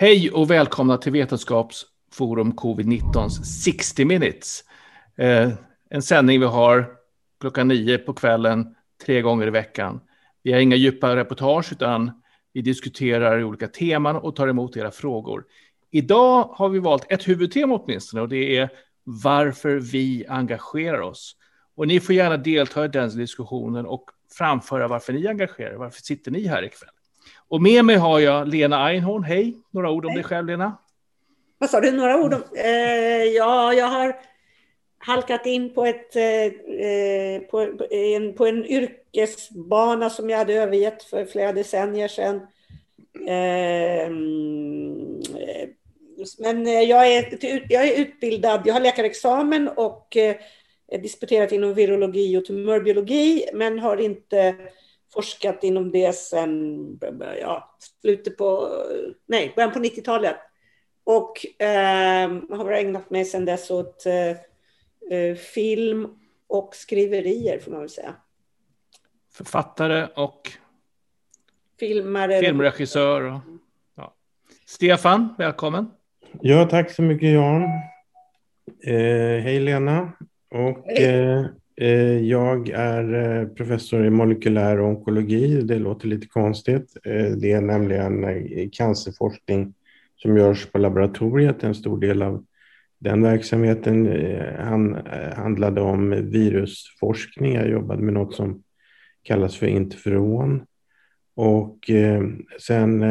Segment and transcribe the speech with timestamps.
[0.00, 4.64] Hej och välkomna till Vetenskapsforum Covid-19 60 minutes.
[5.16, 5.50] Eh,
[5.90, 6.92] en sändning vi har
[7.40, 8.74] klockan nio på kvällen,
[9.04, 10.00] tre gånger i veckan.
[10.42, 15.44] Vi har inga djupa reportage utan vi diskuterar olika teman och tar emot era frågor.
[15.90, 18.68] Idag har vi valt ett huvudtema åtminstone och det är
[19.04, 21.36] varför vi engagerar oss.
[21.76, 24.04] Och ni får gärna delta i den diskussionen och
[24.38, 25.76] framföra varför ni engagerar er.
[25.76, 26.90] Varför sitter ni här ikväll?
[27.50, 29.24] Och med mig har jag Lena Einhorn.
[29.24, 30.16] Hej, några ord om Hej.
[30.16, 30.76] dig själv Lena.
[31.58, 32.42] Vad sa du, några ord om?
[32.56, 34.16] Eh, ja, jag har
[34.98, 41.24] halkat in på, ett, eh, på, en, på en yrkesbana som jag hade övergett för
[41.24, 42.36] flera decennier sedan.
[43.28, 44.10] Eh,
[46.38, 47.38] men jag är,
[47.72, 50.36] jag är utbildad, jag har läkarexamen och eh,
[51.02, 54.54] disputerat inom virologi och tumörbiologi, men har inte
[55.14, 56.98] forskat inom det sedan
[57.40, 58.68] ja, slutet på,
[59.26, 60.36] nej, början på 90-talet.
[61.04, 64.30] Och eh, har ägnat mig sedan dess åt eh,
[65.18, 66.08] eh, film
[66.46, 68.14] och skriverier, får man väl säga.
[69.32, 70.52] Författare och
[71.78, 72.40] Filmare.
[72.40, 73.22] filmregissör.
[73.22, 73.40] Och,
[73.96, 74.14] ja.
[74.66, 75.90] Stefan, välkommen.
[76.40, 77.62] Ja, tack så mycket Jan.
[78.84, 80.12] Eh, hej Lena.
[80.50, 81.48] Och hej.
[81.80, 85.62] Eh, jag är eh, professor i molekylär onkologi.
[85.62, 86.96] Det låter lite konstigt.
[87.04, 89.74] Eh, det är nämligen cancerforskning
[90.16, 91.64] som görs på laboratoriet.
[91.64, 92.44] En stor del av
[92.98, 94.06] den verksamheten
[95.36, 97.54] handlade om virusforskning.
[97.54, 98.62] Jag jobbade med något som
[99.22, 100.62] kallas för interferon.
[101.34, 101.90] Och
[102.60, 103.04] sen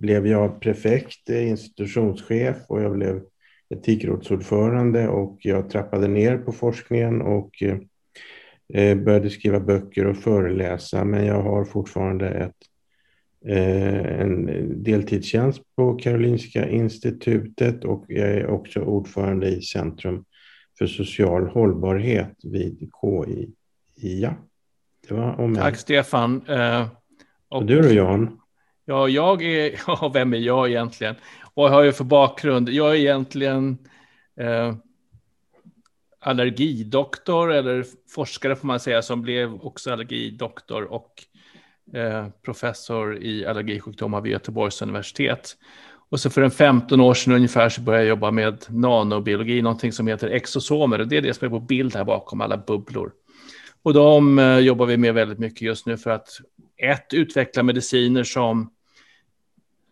[0.00, 3.20] blev jag prefekt, institutionschef och jag blev
[3.68, 7.62] etikrådsordförande och jag trappade ner på forskningen och
[8.74, 12.56] började skriva böcker och föreläsa, men jag har fortfarande ett,
[13.46, 14.46] eh, en
[14.82, 20.24] deltidstjänst på Karolinska institutet och jag är också ordförande i Centrum
[20.78, 23.50] för social hållbarhet vid KI.
[25.08, 26.46] Det var om Tack Stefan.
[26.48, 26.86] Eh,
[27.48, 28.40] och, du då Jan?
[28.84, 31.14] Ja, jag är, ja, vem är jag egentligen?
[31.54, 32.68] Vad har jag för bakgrund?
[32.68, 33.78] Jag är egentligen
[34.40, 34.74] eh,
[36.20, 37.84] allergidoktor eller
[38.14, 41.24] forskare får man säga som blev också allergidoktor och
[41.94, 45.56] eh, professor i allergisjukdomar vid Göteborgs universitet.
[46.10, 49.92] Och så för en 15 år sedan ungefär så började jag jobba med nanobiologi, någonting
[49.92, 50.98] som heter exosomer.
[50.98, 53.12] Och det är det som är på bild här bakom, alla bubblor.
[53.82, 56.28] Och de eh, jobbar vi med väldigt mycket just nu för att
[56.76, 58.70] ett, utveckla mediciner som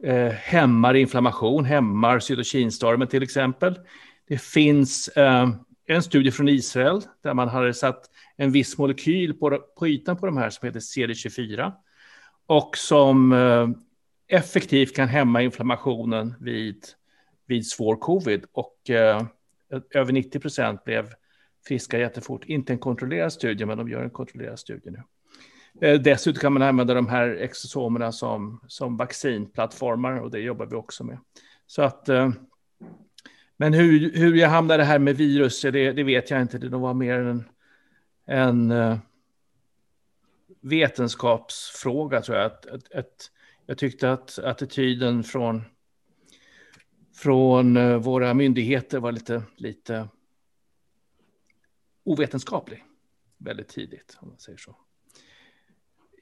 [0.05, 3.75] eh, hämmar inflammation, hämmar cytokinstormen till exempel.
[4.29, 5.49] Det finns eh,
[5.87, 10.27] en studie från Israel där man hade satt en viss molekyl på, på ytan på
[10.27, 11.73] de här som heter CD24
[12.47, 13.69] och som eh,
[14.39, 16.85] effektivt kan hämma inflammationen vid,
[17.47, 19.23] vid svår covid och eh,
[19.91, 21.13] över 90 procent blev
[21.67, 22.45] friska jättefort.
[22.45, 25.03] Inte en kontrollerad studie, men de gör en kontrollerad studie nu.
[25.81, 30.77] Eh, dessutom kan man använda de här exosomerna som, som vaccinplattformar och det jobbar vi
[30.77, 31.19] också med.
[31.67, 32.31] Så att eh,
[33.57, 36.59] men hur, hur jag hamnade här med virus, det, det vet jag inte.
[36.59, 37.45] Det var mer en,
[38.27, 38.99] en eh,
[40.61, 42.47] vetenskapsfråga, tror jag.
[42.47, 43.31] Att, att, att,
[43.67, 45.65] jag tyckte att attityden från,
[47.17, 50.09] från eh, våra myndigheter var lite, lite
[52.05, 52.85] ovetenskaplig
[53.39, 54.77] väldigt tidigt, om man säger så.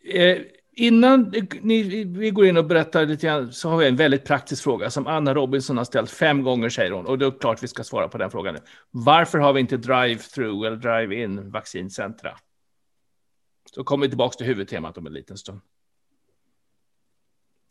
[0.04, 0.42] Eh,
[0.76, 4.62] Innan ni, vi går in och berättar lite grann så har vi en väldigt praktisk
[4.62, 7.68] fråga som Anna Robinson har ställt fem gånger säger hon och det är klart vi
[7.68, 8.60] ska svara på den frågan nu.
[8.90, 12.38] Varför har vi inte drive-through eller drive-in vaccincentra?
[13.74, 15.60] Så kommer vi tillbaka till huvudtemat om en liten stund.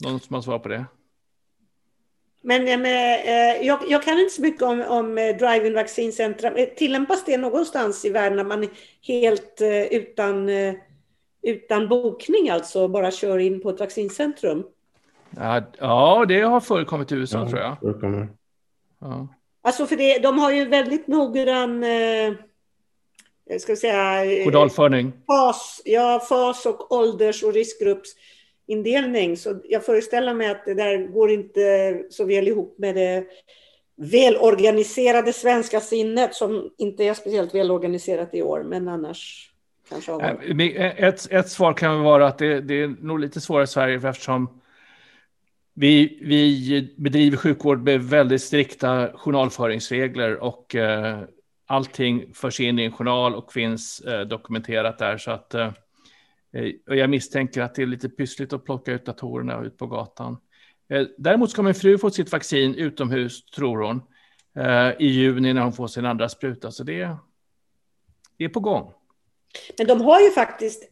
[0.03, 0.85] Någon som har svar på det?
[2.41, 6.51] Men, men eh, jag, jag, kan inte så mycket om, om eh, drive-in vaccincentra.
[6.51, 8.69] Eh, tillämpas det någonstans i världen när man är
[9.01, 10.49] helt utan
[11.43, 14.63] utan bokning alltså bara kör in på ett vaccincentrum?
[15.29, 17.79] Ja, ja det har förekommit i USA ja, tror jag.
[17.79, 18.29] Förekommer.
[18.99, 19.27] Ja.
[19.61, 22.33] Alltså för det, de har ju väldigt noggrann eh,
[23.59, 25.13] ska vi säga, eh, Kodalföring.
[25.27, 29.37] Fas, ja, fas och ålders och riskgruppsindelning.
[29.37, 33.25] Så jag föreställer mig att det där går inte så väl ihop med det
[33.95, 39.52] välorganiserade svenska sinnet som inte är speciellt välorganiserat i år, men annars Eh,
[40.97, 44.61] ett, ett svar kan vara att det, det, är nog lite svårare i Sverige eftersom
[45.73, 51.23] vi, vi bedriver sjukvård med väldigt strikta journalföringsregler och eh,
[51.67, 55.17] allting förs in i en journal och finns eh, dokumenterat där.
[55.17, 55.71] Så att, eh,
[56.85, 60.37] jag misstänker att det är lite pyssligt att plocka ut datorerna ut på gatan.
[60.89, 64.01] Eh, däremot ska min fru få sitt vaccin utomhus, tror hon,
[64.55, 66.71] eh, i juni när hon får sin andra spruta.
[66.71, 67.17] Så det,
[68.37, 68.93] det är på gång.
[69.77, 70.83] Men de har ju faktiskt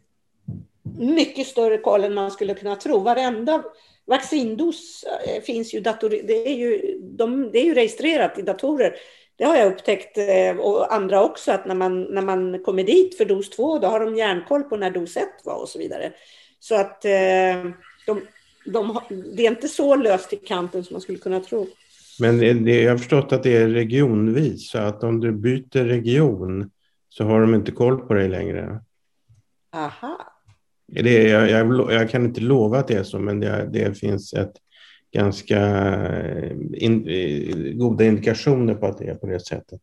[0.98, 3.00] mycket större koll än man skulle kunna tro.
[3.00, 3.64] Varenda
[4.06, 8.96] vaccindos eh, finns ju, dator, det är ju, de, det är ju registrerat i datorer.
[9.36, 13.18] Det har jag upptäckt, eh, och andra också, att när man, när man kommer dit
[13.18, 16.12] för dos två, då har de järnkoll på när dos ett var och så vidare.
[16.60, 17.72] Så att eh,
[18.06, 18.22] de,
[18.66, 19.00] de,
[19.36, 21.68] det är inte så löst i kanten som man skulle kunna tro.
[22.20, 26.72] Men det, jag har förstått att det är regionvis, så att om du byter region
[27.14, 28.82] så har de inte koll på dig längre.
[29.76, 30.18] Aha.
[30.88, 34.34] Det, jag, jag, jag kan inte lova att det är så, men det, det finns
[34.34, 34.54] ett
[35.14, 35.60] ganska
[36.74, 37.08] in,
[37.78, 39.82] goda indikationer på att det är på det sättet.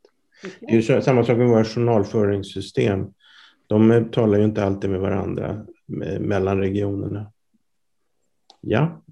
[0.61, 3.07] Det är ju samma sak med våra journalföringssystem.
[3.67, 5.67] De talar ju inte alltid med varandra
[6.21, 7.33] mellan regionerna.
[8.61, 9.03] Ja.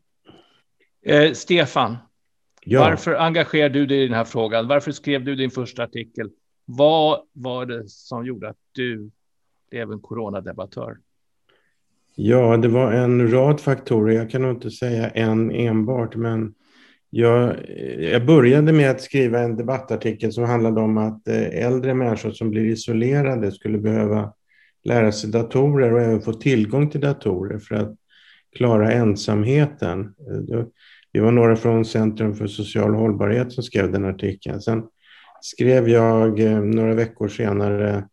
[1.06, 1.96] Eh, Stefan,
[2.64, 2.80] ja.
[2.80, 4.68] varför engagerar du dig i den här frågan?
[4.68, 6.30] Varför skrev du din första artikel?
[6.68, 9.10] Vad var det som gjorde att du
[9.70, 10.96] blev en coronadebattör?
[12.14, 14.14] Ja, det var en rad faktorer.
[14.14, 16.54] Jag kan nog inte säga en enbart, men
[17.10, 17.56] jag,
[17.98, 22.50] jag började med att skriva en debattartikel som handlade om att eh, äldre människor som
[22.50, 24.32] blir isolerade skulle behöva
[24.84, 27.96] lära sig datorer och även få tillgång till datorer för att
[28.56, 30.00] klara ensamheten.
[30.00, 30.64] Eh,
[31.12, 34.60] Vi var några från Centrum för social hållbarhet som skrev den artikeln.
[34.60, 34.82] Sen
[35.46, 38.08] skrev jag eh, några veckor senare,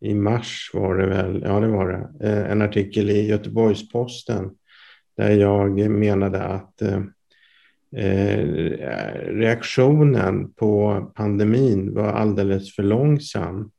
[0.00, 4.50] i mars var det väl, ja det var det, eh, en artikel i Göteborgs-Posten
[5.16, 7.02] där jag menade att eh,
[7.96, 8.44] eh,
[9.24, 13.70] reaktionen på pandemin var alldeles för långsam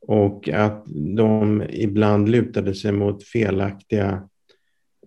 [0.00, 0.84] och att
[1.16, 4.28] de ibland lutade sig mot felaktiga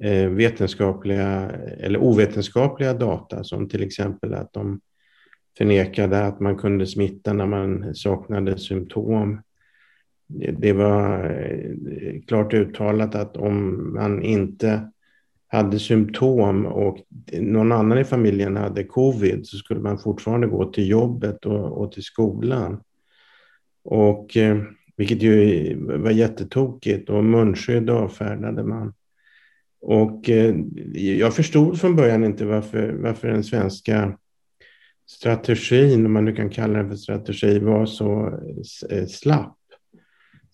[0.03, 4.81] Eh, vetenskapliga eller ovetenskapliga data som till exempel att de
[5.57, 9.41] förnekade att man kunde smitta när man saknade symptom.
[10.57, 14.91] Det var eh, klart uttalat att om man inte
[15.47, 16.97] hade symptom och
[17.31, 21.91] någon annan i familjen hade covid så skulle man fortfarande gå till jobbet och, och
[21.91, 22.81] till skolan.
[23.83, 24.57] Och, eh,
[24.97, 28.93] vilket ju var jättetokigt och munskydd avfärdade man.
[29.81, 30.55] Och eh,
[30.93, 34.17] jag förstod från början inte varför, varför den svenska
[35.11, 38.39] strategin, om man nu kan kalla den för strategi, var så
[38.89, 39.57] eh, slapp.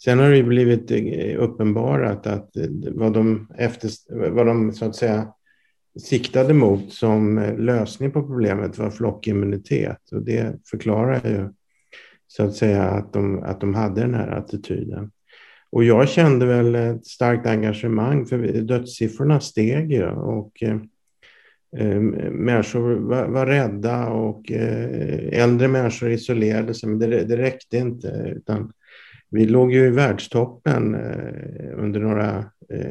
[0.03, 3.91] Sen har det blivit eh, uppenbarat att eh, vad de, efter,
[4.29, 5.33] vad de så att säga
[5.99, 10.11] siktade mot som lösning på problemet var flockimmunitet.
[10.11, 11.49] Och det förklarar ju
[12.27, 15.11] så att säga att de, att de hade den här attityden.
[15.69, 20.77] Och jag kände väl ett starkt engagemang för dödssiffrorna steg ju och eh,
[21.77, 21.99] Eh,
[22.31, 28.33] människor var, var, rädda och eh, äldre människor isolerade sig, men det, det räckte inte.
[28.35, 28.71] Utan
[29.29, 32.45] vi låg ju i världstoppen eh, under, några,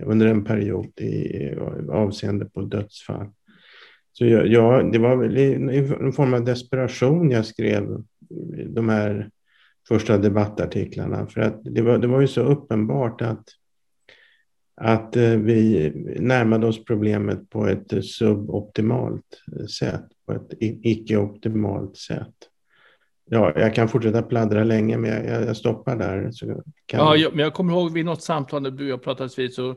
[0.04, 1.54] under en period i,
[1.90, 3.26] avseende på dödsfall.
[4.12, 8.04] Så jag, jag, det var väl en form av desperation jag skrev
[8.68, 9.30] de här
[9.88, 11.26] första debattartiklarna.
[11.26, 13.44] För att det var, det var ju så uppenbart att,
[14.76, 19.42] att eh, vi närmade oss problemet på ett suboptimalt
[19.78, 22.34] sätt, på ett icke-optimalt sätt.
[23.30, 26.30] Ja, jag kan fortsätta pladdra länge, men jag, jag stoppar där.
[26.92, 29.54] ja, jag, men jag kommer ihåg vid något samtal när du och jag pratades vid
[29.54, 29.74] så,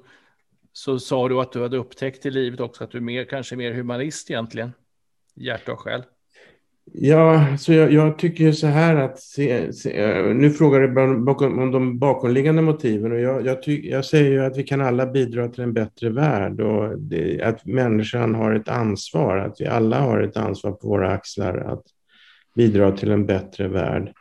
[0.74, 3.56] så sa du att du hade upptäckt i livet också att du är mer, kanske
[3.56, 4.72] mer humanist egentligen,
[5.36, 6.04] hjärta och själ.
[6.94, 10.88] Ja, så jag, jag, tycker så här att, se, se, nu frågar du
[11.26, 14.82] bakom, om de bakomliggande motiven och jag, jag, ty, jag, säger ju att vi kan
[14.82, 19.66] alla bidra till en bättre värld och det, att människan har ett ansvar, att vi
[19.66, 21.84] alla har ett ansvar på våra axlar att
[22.56, 24.14] bidra till en bättre värld.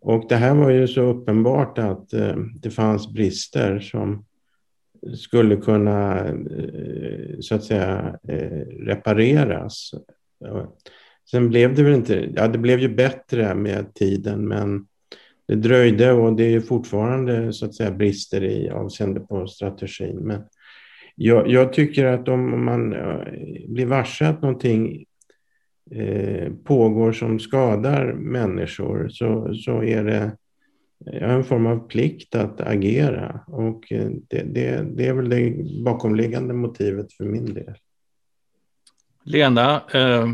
[0.00, 4.24] Och det här var ju så uppenbart att eh, det fanns brister som
[5.16, 6.34] skulle kunna eh,
[7.40, 9.90] så att säga eh, repareras.
[11.30, 14.86] Sen blev det väl inte, ja det blev ju bättre med tiden men
[15.48, 20.16] det dröjde och det är ju fortfarande så att säga brister i avseende på strategin.
[20.16, 20.42] Men
[21.14, 23.18] jag, jag tycker att om man eh,
[23.68, 25.04] blir varse att någonting
[25.90, 30.32] eh, pågår som skadar människor så, så är det
[31.12, 35.56] eh, en form av plikt att agera och eh, det, det, det är väl det
[35.84, 37.74] bakomliggande motivet för min del.
[39.24, 40.28] Lena, eh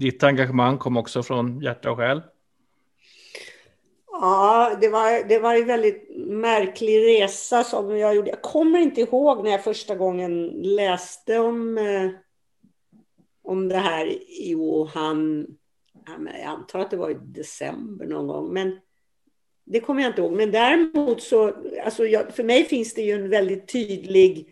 [0.00, 2.22] ditt engagemang kom också från hjärta och själ.
[4.06, 8.30] Ja, det var, det var en väldigt märklig resa som jag gjorde.
[8.30, 12.10] Jag kommer inte ihåg när jag första gången läste om, eh,
[13.42, 14.06] om det här
[14.42, 15.46] i Wuhan.
[16.06, 18.78] Jag antar att det var i december någon gång, men
[19.64, 20.32] det kommer jag inte ihåg.
[20.32, 21.52] Men däremot så,
[21.84, 24.48] alltså jag, för mig finns det ju en väldigt tydlig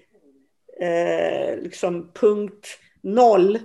[0.81, 2.67] eh, liksom punkt
[3.01, 3.59] noll.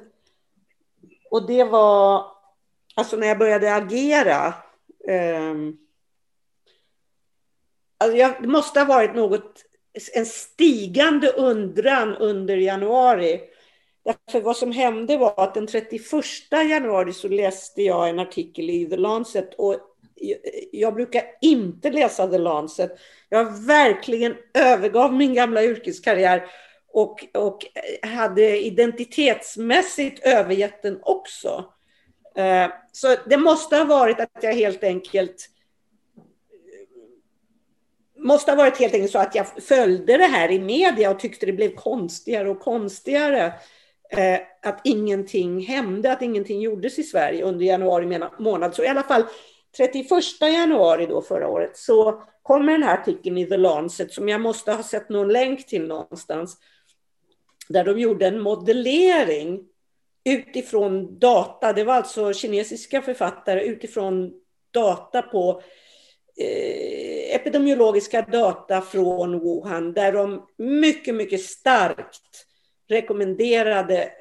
[1.33, 2.25] Och det var
[2.95, 4.53] alltså när jag började agera.
[5.07, 5.53] Eh,
[7.97, 9.65] alltså jag, det måste ha varit något,
[10.13, 13.41] en stigande undran under januari.
[14.05, 16.01] Därför vad som hände var att den 31
[16.51, 19.75] januari så läste jag en artikel i The Lancet och
[20.71, 22.91] jag brukar inte läsa The Lancet.
[23.29, 26.49] Jag verkligen övergav min gamla yrkeskarriär
[26.93, 27.65] och, och
[28.01, 31.65] eh, hade identitetsmässigt övergett den också.
[32.35, 35.49] Eh, så det måste ha varit att jag helt enkelt
[36.17, 36.23] eh,
[38.23, 41.45] måste ha varit helt enkelt så att jag följde det här i media och tyckte
[41.45, 43.53] det blev konstigare och konstigare.
[44.09, 48.75] Eh, att ingenting hände, att ingenting gjordes i Sverige under januari månad.
[48.75, 49.23] Så i alla fall
[49.77, 50.07] 31
[50.41, 54.71] januari då förra året så kommer den här artikeln i The Lancet som jag måste
[54.71, 56.57] ha sett någon länk till någonstans.
[57.69, 59.67] Där de gjorde en modellering
[60.25, 61.73] utifrån data.
[61.73, 64.33] Det var alltså kinesiska författare utifrån
[64.71, 65.61] data på
[66.37, 72.45] eh, epidemiologiska data från Wuhan där de mycket, mycket starkt
[72.87, 74.11] rekommenderade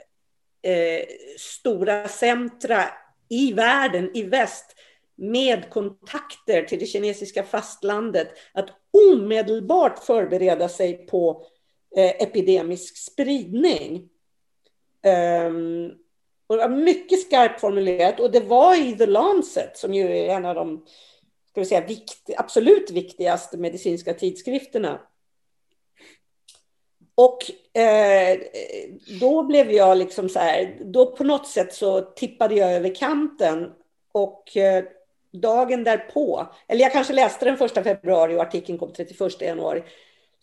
[0.62, 1.04] eh,
[1.38, 2.84] stora centra
[3.28, 4.76] i världen, i väst,
[5.16, 8.68] med kontakter till det kinesiska fastlandet att
[9.12, 11.51] omedelbart förbereda sig på eh,
[11.96, 14.08] Eh, epidemisk spridning.
[15.02, 15.90] Ehm,
[16.46, 20.28] och det var mycket skarpt formulerat och det var i The Lancet som ju är
[20.28, 20.84] en av de
[21.52, 25.00] ska vi säga, vikt, absolut viktigaste medicinska tidskrifterna.
[27.14, 28.38] Och eh,
[29.20, 33.72] då blev jag liksom så här, då på något sätt så tippade jag över kanten
[34.12, 34.84] och eh,
[35.32, 39.82] dagen därpå, eller jag kanske läste den första februari och artikeln kom 31 januari.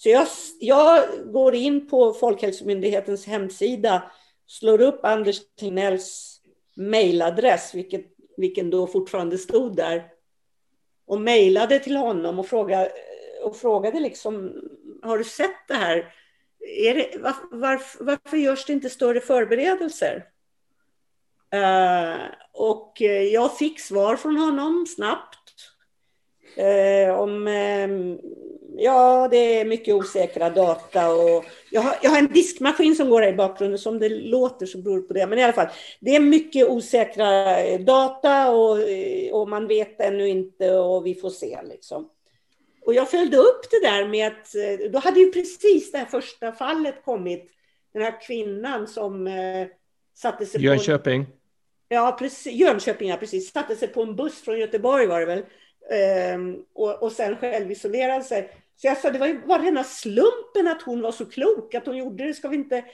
[0.02, 0.28] Så jag,
[0.60, 4.12] jag går in på Folkhälsomyndighetens hemsida,
[4.48, 6.42] slår upp Anders Tegnells
[6.76, 8.06] mejladress, vilket,
[8.38, 10.04] vilken då fortfarande stod där,
[11.06, 12.92] och mejlade till honom och frågade,
[13.44, 14.54] och frågade liksom,
[15.04, 16.14] har du sett det här?
[16.78, 20.26] Är det, var, varför, varför görs det inte större förberedelser?
[21.56, 23.02] Uh, och
[23.32, 25.39] jag fick svar från honom snabbt.
[26.58, 28.18] Uh, om, uh,
[28.78, 33.22] ja, det är mycket osäkra data och jag har, jag har, en diskmaskin som går
[33.22, 35.28] här i bakgrunden, så om det låter så beror det på det.
[35.28, 35.68] Men i alla fall,
[36.00, 38.78] det är mycket osäkra data och,
[39.32, 42.10] och man vet ännu inte och vi får se liksom.
[42.86, 44.54] Och jag följde upp det där med att,
[44.92, 47.52] då hade ju precis det här första fallet kommit,
[47.94, 49.30] den här kvinnan som
[50.16, 51.26] satte sig Jönköping.
[51.26, 51.32] på...
[51.88, 53.52] Ja, precis, Jönköping, ja, precis.
[53.52, 55.44] Satte sig på en buss från Göteborg var det väl.
[55.92, 58.52] Ehm, och, och sen självisolerade sig.
[58.76, 61.86] Så jag sa, det var ju bara rena slumpen att hon var så klok, att
[61.86, 62.34] hon gjorde det.
[62.34, 62.86] Ska vi inte,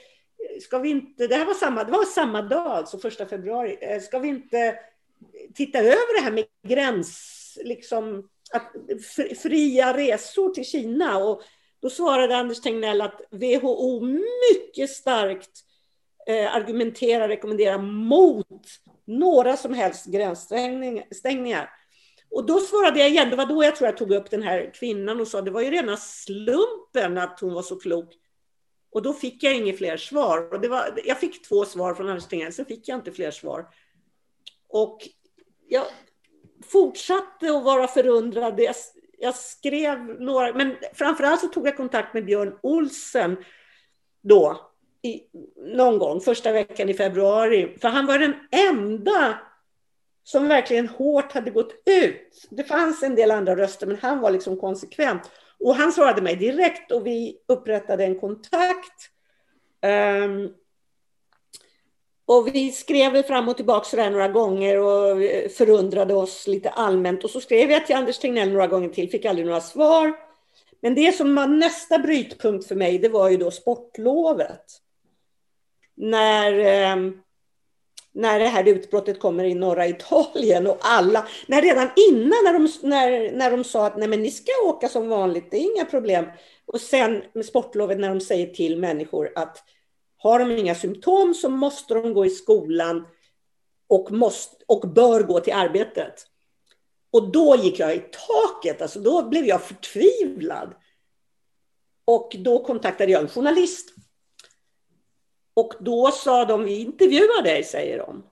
[0.62, 3.78] ska vi inte, det här var samma, det var samma dag, alltså första februari.
[3.82, 4.80] Eh, ska vi inte
[5.54, 8.72] titta över det här med gräns, liksom, att,
[9.38, 11.18] fria resor till Kina?
[11.18, 11.42] Och
[11.82, 15.52] då svarade Anders Tegnell att WHO mycket starkt
[16.28, 18.68] eh, argumenterar, rekommenderar mot
[19.06, 21.70] några som helst gränsstängningar.
[22.32, 24.72] Och då svarade jag igen, det var då jag tror jag tog upp den här
[24.74, 28.14] kvinnan och sa det var ju rena slumpen att hon var så klok.
[28.92, 30.54] Och då fick jag inga fler svar.
[30.54, 33.32] Och det var, jag fick två svar från Anders Tegnell, sen fick jag inte fler
[33.32, 33.68] svar.
[34.70, 35.08] Och
[35.68, 35.86] jag
[36.66, 38.60] fortsatte att vara förundrad.
[38.60, 38.76] Jag,
[39.20, 43.38] jag skrev några, men framförallt så tog jag kontakt med Björn Olsen
[44.22, 45.22] då, i,
[45.76, 47.78] någon gång, första veckan i februari.
[47.82, 49.40] För han var den enda
[50.26, 52.48] som verkligen hårt hade gått ut.
[52.50, 55.32] Det fanns en del andra röster, men han var liksom konsekvent.
[55.60, 59.10] Och han svarade mig direkt och vi upprättade en kontakt.
[60.26, 60.54] Um,
[62.26, 65.18] och vi skrev fram och tillbaka sådär några gånger och
[65.52, 67.24] förundrade oss lite allmänt.
[67.24, 70.14] Och så skrev jag till Anders Tegnell några gånger till, fick aldrig några svar.
[70.82, 74.66] Men det som var nästa brytpunkt för mig, det var ju då sportlovet
[75.96, 77.22] när, um,
[78.16, 82.88] när det här utbrottet kommer i norra Italien och alla, när redan innan när de,
[82.90, 85.86] när, när de sa att nej men ni ska åka som vanligt, det är inga
[85.86, 86.26] problem.
[86.66, 89.64] Och sen med sportlovet när de säger till människor att
[90.18, 93.08] har de inga symptom så måste de gå i skolan
[93.88, 96.28] och, måste, och bör gå till arbetet.
[97.12, 100.74] Och då gick jag i taket, alltså då blev jag förtvivlad.
[102.06, 103.95] Och då kontaktade jag en journalist
[105.56, 108.24] och då sa de, vi intervjuar dig, säger de.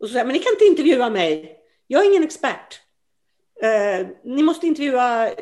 [0.00, 1.58] Och så sa jag, men ni kan inte intervjua mig.
[1.86, 2.80] Jag är ingen expert.
[3.62, 5.34] Eh, ni måste intervjua eh,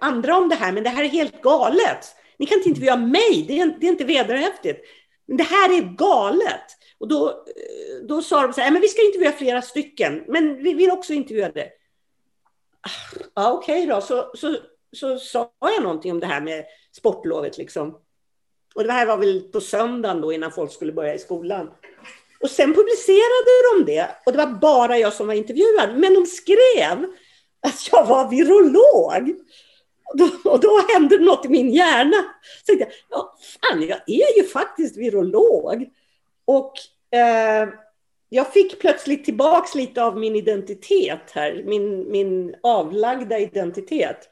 [0.00, 2.14] andra om det här, men det här är helt galet.
[2.38, 4.84] Ni kan inte intervjua mig, det är, det är inte vederhäftigt.
[5.26, 6.64] Men det här är galet.
[6.98, 10.62] Och då, eh, då sa de så här, men vi ska intervjua flera stycken, men
[10.62, 11.72] vi vill också intervjua dig.
[13.34, 14.56] Ja, okej okay då, så, så,
[14.92, 17.98] så sa jag någonting om det här med sportlovet liksom.
[18.74, 21.70] Och det här var väl på söndagen då innan folk skulle börja i skolan.
[22.40, 25.98] Och sen publicerade de det och det var bara jag som var intervjuad.
[25.98, 27.06] Men de skrev
[27.60, 29.36] att jag var virolog.
[30.04, 32.24] Och då, och då hände något i min hjärna.
[32.66, 35.88] Så jag, ja, fan, jag är ju faktiskt virolog.
[36.44, 36.72] Och
[37.18, 37.68] eh,
[38.28, 44.28] jag fick plötsligt tillbaks lite av min identitet här, min, min avlagda identitet.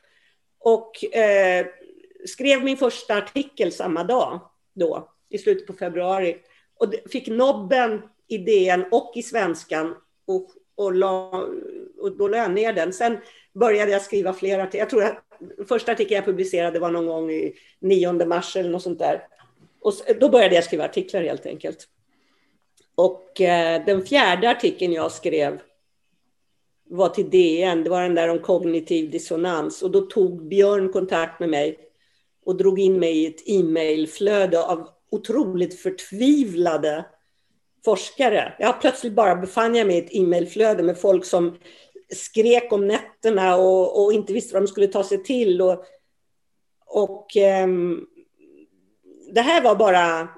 [0.61, 1.67] Och eh,
[2.27, 4.41] skrev min första artikel samma dag,
[4.75, 6.37] då, i slutet på februari.
[6.79, 9.95] Och fick nobben i DN och i Svenskan.
[10.27, 11.47] Och, och, la,
[12.01, 12.93] och då la jag ner den.
[12.93, 13.19] Sen
[13.55, 14.81] började jag skriva fler artiklar.
[14.81, 18.83] Jag tror att första artikeln jag publicerade var någon gång i 9 mars eller något
[18.83, 19.23] sånt där.
[19.81, 21.89] Och då började jag skriva artiklar helt enkelt.
[22.95, 25.61] Och eh, den fjärde artikeln jag skrev
[26.89, 27.85] var till DN.
[27.85, 29.83] Det var den där om kognitiv dissonans.
[29.83, 31.79] Och då tog Björn kontakt med mig
[32.47, 37.05] och drog in mig i ett e-mailflöde av otroligt förtvivlade
[37.85, 38.55] forskare.
[38.59, 41.59] Jag plötsligt bara befann jag mig i ett e-mailflöde med folk som
[42.15, 45.63] skrek om nätterna och, och, inte visste vad de skulle ta sig till.
[45.63, 45.85] Och,
[46.87, 47.27] och
[47.65, 48.07] um,
[49.35, 50.29] det här var bara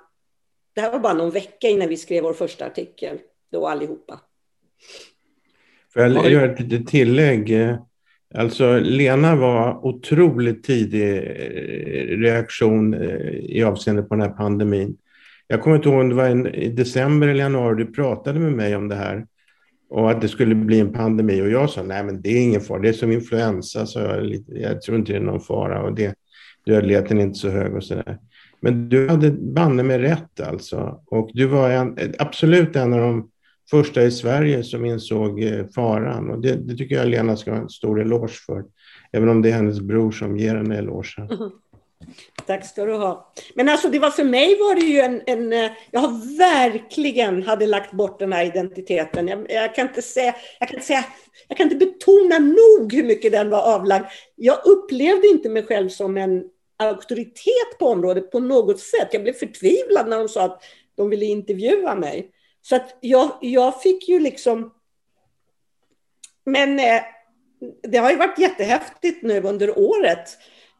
[0.74, 3.18] det här var bara någon vecka innan vi skrev vår första artikel,
[3.52, 4.20] då allihopa.
[5.92, 7.52] Får jag göra ett litet tillägg?
[8.34, 14.96] Alltså Lena var otroligt tidig eh, reaktion eh, i avseende på den här pandemin.
[15.46, 18.52] Jag kommer inte ihåg om det var en, i december eller januari du pratade med
[18.52, 19.26] mig om det här
[19.90, 22.60] och att det skulle bli en pandemi och jag sa nej men det är ingen
[22.60, 25.94] fara, det är som influensa så jag, jag tror inte det är någon fara och
[25.94, 26.14] det,
[26.66, 28.18] dödligheten är inte så hög och så där.
[28.60, 33.30] Men du hade banne med rätt alltså och du var en, absolut en av de
[33.70, 36.30] första i Sverige som insåg eh, faran.
[36.30, 38.64] Och det, det, tycker jag Lena ska ha en stor eloge för.
[39.12, 41.30] Även om det är hennes bror som ger henne elogen.
[41.30, 41.50] Mm.
[42.46, 43.32] Tack ska du ha.
[43.54, 47.42] Men alltså det var för mig var det ju en, en eh, jag har verkligen
[47.42, 49.28] hade lagt bort den här identiteten.
[49.28, 51.04] Jag, jag, kan inte säga, jag kan inte säga,
[51.48, 54.04] jag kan inte betona nog hur mycket den var avlagd.
[54.36, 56.44] Jag upplevde inte mig själv som en
[56.76, 59.08] auktoritet på området på något sätt.
[59.10, 60.62] Jag blev förtvivlad när de sa att
[60.96, 62.30] de ville intervjua mig.
[62.68, 64.74] Så att jag, jag fick ju liksom...
[66.44, 67.02] Men eh,
[67.82, 70.28] det har ju varit jättehäftigt nu under året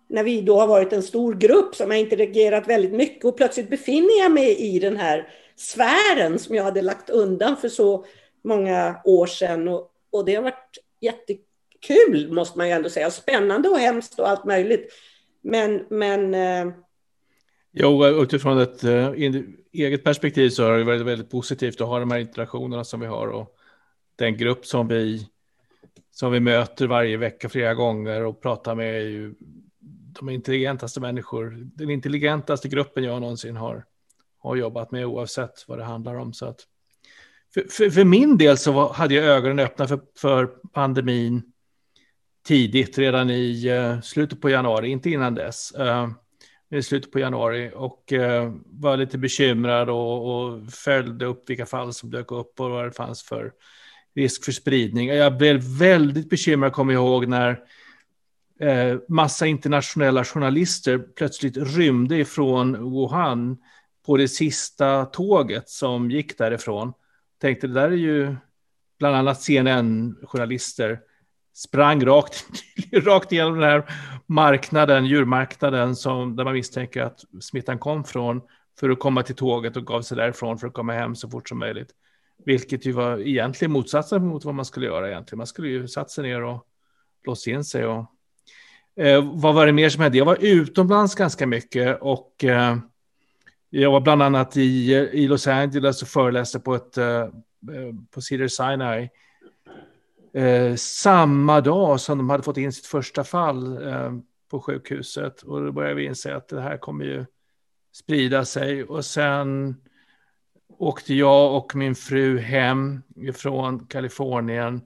[0.09, 3.70] när vi då har varit en stor grupp som har interagerat väldigt mycket och plötsligt
[3.70, 8.05] befinner jag mig i den här sfären som jag hade lagt undan för så
[8.44, 13.11] många år sedan och, och det har varit jättekul måste man ju ändå säga.
[13.11, 14.92] Spännande och hemskt och allt möjligt.
[15.42, 16.74] Men, men eh,
[17.72, 19.12] Jo, utifrån ett eh,
[19.72, 23.07] eget perspektiv så har det varit väldigt positivt att ha de här interaktionerna som vi
[23.07, 23.54] har och
[24.16, 25.28] den grupp som vi,
[26.11, 29.35] som vi möter varje vecka flera gånger och pratar med är ju
[30.18, 33.85] de intelligentaste människor, den intelligentaste gruppen jag någonsin har,
[34.38, 36.33] har jobbat med oavsett vad det handlar om.
[36.33, 36.66] Så att,
[37.54, 41.52] för, för, för min del så var, hade jag ögonen öppna för, för pandemin
[42.46, 45.72] tidigt, redan i uh, slutet på januari, inte innan dess.
[45.78, 46.11] Uh,
[46.70, 51.92] i slutet på januari och eh, var lite bekymrad och, och följde upp vilka fall
[51.92, 53.52] som dök upp och vad det fanns för
[54.14, 55.09] risk för spridning.
[55.09, 57.61] Jag blev väldigt bekymrad, kommer jag ihåg, när
[58.61, 63.59] eh, massa internationella journalister plötsligt rymde ifrån Wuhan
[64.07, 66.92] på det sista tåget som gick därifrån.
[67.40, 68.37] Tänkte det där är ju
[68.98, 71.00] bland annat CNN-journalister
[71.59, 72.44] sprang rakt,
[72.92, 73.85] rakt igenom den här
[74.27, 78.40] marknaden, djurmarknaden, som, där man misstänker att smittan kom från,
[78.81, 81.49] för att komma till tåget och gav sig därifrån för att komma hem så fort
[81.49, 81.90] som möjligt.
[82.44, 85.38] Vilket ju var egentligen motsatsen mot vad man skulle göra egentligen.
[85.38, 86.66] Man skulle ju satt sig ner och
[87.27, 87.87] låsa in sig.
[87.87, 88.07] Och,
[88.97, 90.18] eh, vad var det mer som hände?
[90.18, 92.77] Jag var utomlands ganska mycket och eh,
[93.71, 97.31] jag var bland annat i, eh, i Los Angeles och föreläste på, ett, eh, eh
[98.11, 99.09] på Cedar Sinai
[100.33, 104.12] eh, samma dag som de hade fått in sitt första fall eh,
[104.51, 105.43] på sjukhuset.
[105.43, 107.27] Och då började vi inse att det här kommer ju
[107.93, 108.85] sprida sig.
[108.85, 109.77] Och sen
[110.69, 113.03] åkte jag och min fru hem
[113.35, 114.81] från Kalifornien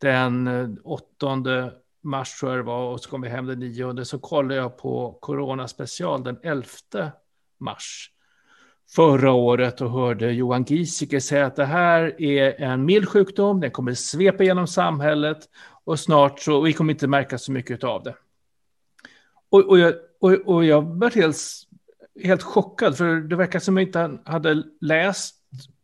[0.00, 1.72] den eh, 8
[2.02, 4.78] mars tror jag det var och så kom vi hem den 9 så kollade jag
[4.78, 6.66] på Corona special den 11
[7.58, 8.10] mars
[8.94, 13.70] förra året och hörde Johan Giesecke säga att det här är en mild sjukdom, den
[13.70, 15.48] kommer svepa genom samhället
[15.84, 18.14] och snart så, och vi kommer inte märka så mycket av det.
[19.50, 21.38] Och, och, jag, och, och jag var helt,
[22.22, 25.36] helt chockad, för det verkar som att jag inte hade läst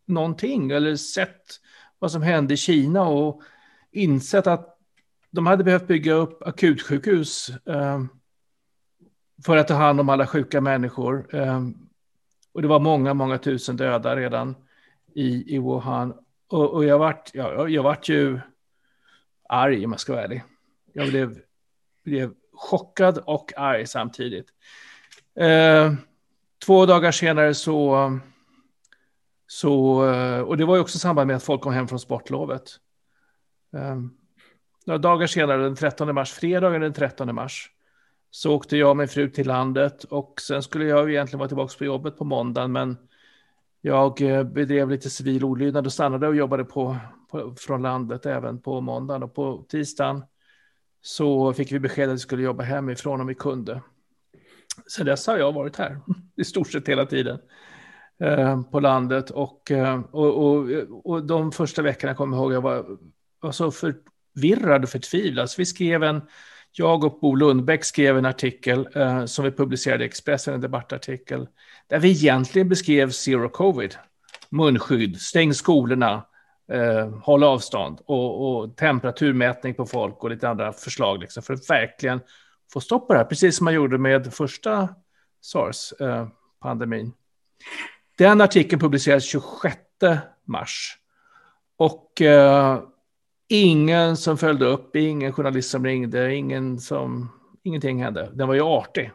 [0.07, 1.61] någonting eller sett
[1.99, 3.43] vad som hände i Kina och
[3.93, 4.79] insett att
[5.31, 8.01] de hade behövt bygga upp akutsjukhus eh,
[9.45, 11.35] för att ta hand om alla sjuka människor.
[11.35, 11.61] Eh,
[12.53, 14.57] och det var många, många tusen döda redan
[15.15, 16.15] i, i Wuhan.
[16.49, 18.41] Och, och jag, vart, ja, jag vart ju
[19.49, 20.43] arg om jag ska vara ärlig.
[20.93, 21.39] Jag blev,
[22.05, 24.47] blev chockad och arg samtidigt.
[25.35, 25.95] Eh,
[26.67, 28.19] två dagar senare så,
[29.47, 32.01] så, eh, och det var ju också i samband med att folk kom hem från
[32.01, 32.71] sportlovet.
[33.77, 33.97] Eh,
[34.87, 37.71] några dagar senare, den 13 mars, fredagen den 13 mars,
[38.31, 41.75] så åkte jag och min fru till landet och sen skulle jag egentligen vara tillbaka
[41.79, 42.97] på jobbet på måndagen, men
[43.81, 46.97] jag eh, bedrev lite civil olydnad och stannade och jobbade på,
[47.31, 50.23] på, från landet även på måndagen och på tisdagen
[51.01, 53.83] så fick vi besked att vi skulle jobba hemifrån om vi kunde.
[54.87, 56.01] Sen dess har jag varit här
[56.37, 57.39] i stort sett hela tiden
[58.23, 60.69] eh, på landet och, eh, och, och,
[61.05, 62.99] och de första veckorna kommer jag ihåg jag var,
[63.41, 65.51] var så förvirrad och förtvivlad.
[65.51, 66.23] Så vi skrev en,
[66.79, 71.49] jag och Bo Lundbäck skrev en artikel eh, som vi publicerade i Expressen, en debattartikel,
[71.87, 73.95] där vi egentligen beskrev zero covid,
[74.49, 76.27] munskydd, stäng skolorna,
[76.73, 81.71] eh, håll avstånd och, och, temperaturmätning på folk och lite andra förslag liksom, för att
[81.71, 82.21] verkligen
[82.73, 84.89] få stopp på det här, precis som man gjorde med första
[85.41, 87.07] sars-pandemin.
[87.07, 87.13] Eh,
[88.19, 89.77] Den artikeln publicerades 26
[90.45, 90.99] mars
[91.77, 92.81] och eh,
[93.49, 97.33] ingen som följde upp, ingen journalist som ringde, ingen som,
[97.63, 98.31] ingenting hände.
[98.35, 99.11] Den var ju artig.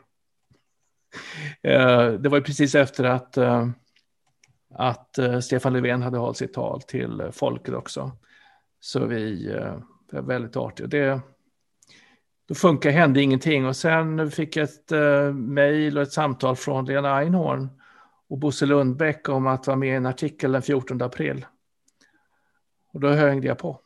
[1.61, 3.67] Eh, det var ju precis efter att eh,
[4.75, 8.11] att eh, Stefan Löfven hade hållit sitt tal till folket också.
[8.79, 9.55] Så vi
[10.11, 10.87] var väldigt artiga.
[10.87, 11.21] Det,
[12.47, 14.91] då funkar, hände ingenting och sen fick jag ett
[15.33, 17.69] mejl och ett samtal från Lena Einhorn
[18.29, 21.45] och Bosse Lundbäck om att vara med i en artikel den 14 april.
[22.93, 23.82] Och då hängde jag på.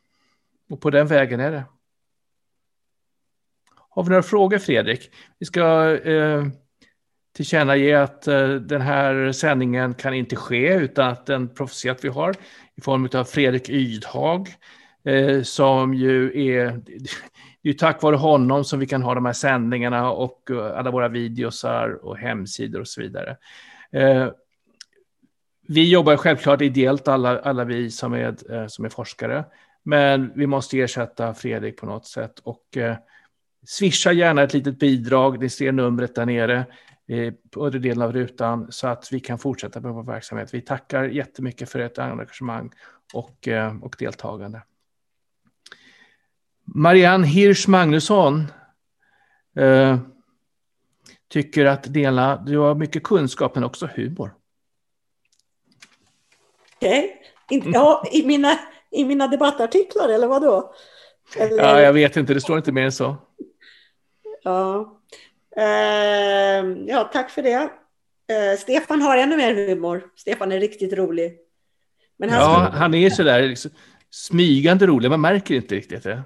[0.69, 1.63] Och på den vägen är det.
[3.89, 5.11] Har vi några frågor Fredrik?
[5.39, 6.45] Vi ska eh,
[7.35, 12.35] tillkännage att eh, den här sändningen kan inte ske utan att den profetiat vi har
[12.75, 14.49] i form av Fredrik Ydhag
[15.03, 16.81] eh, som ju är,
[17.63, 20.91] det är tack vare honom som vi kan ha de här sändningarna och eh, alla
[20.91, 23.37] våra videosar och hemsidor och så vidare.
[23.91, 24.27] Eh,
[25.67, 29.45] vi jobbar självklart ideellt alla, alla vi som är, eh, som är forskare,
[29.87, 32.97] men vi måste ersätta Fredrik på något sätt och eh,
[33.67, 36.65] swisha gärna ett litet bidrag, ni ser numret där nere
[37.07, 40.53] eh, på övre delen av rutan så att vi kan fortsätta med vår verksamhet.
[40.53, 42.71] Vi tackar jättemycket för ert engagemang
[43.13, 44.61] och, eh, och deltagande.
[46.63, 48.43] Marianne Hirsch Magnusson
[49.55, 49.99] eh,
[51.27, 54.33] tycker att Dela, du har mycket kunskap men också humor.
[56.75, 57.21] Okej,
[57.51, 57.71] okay.
[57.73, 58.59] ja, i, mina,
[58.91, 60.73] i mina debattartiklar eller vad då?
[61.37, 61.57] Eller...
[61.63, 63.15] Ja, jag vet inte, det står inte mer än så.
[64.43, 64.97] Ja,
[65.57, 67.53] Eh, ja, tack för det.
[67.53, 70.03] Eh, Stefan har ännu mer humor.
[70.15, 71.37] Stefan är riktigt rolig.
[72.19, 73.71] Men han ja, han är sådär liksom,
[74.11, 75.09] smygande rolig.
[75.09, 76.21] Man märker inte riktigt det.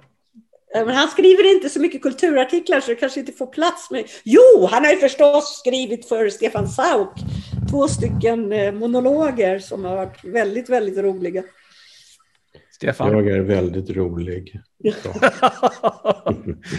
[0.75, 4.05] Eh, men han skriver inte så mycket kulturartiklar så det kanske inte får plats med.
[4.23, 7.13] Jo, han har ju förstås skrivit för Stefan Sauk
[7.71, 11.43] två stycken eh, monologer som har varit väldigt, väldigt roliga.
[12.81, 13.11] Stefan?
[13.11, 14.61] Jag är väldigt rolig.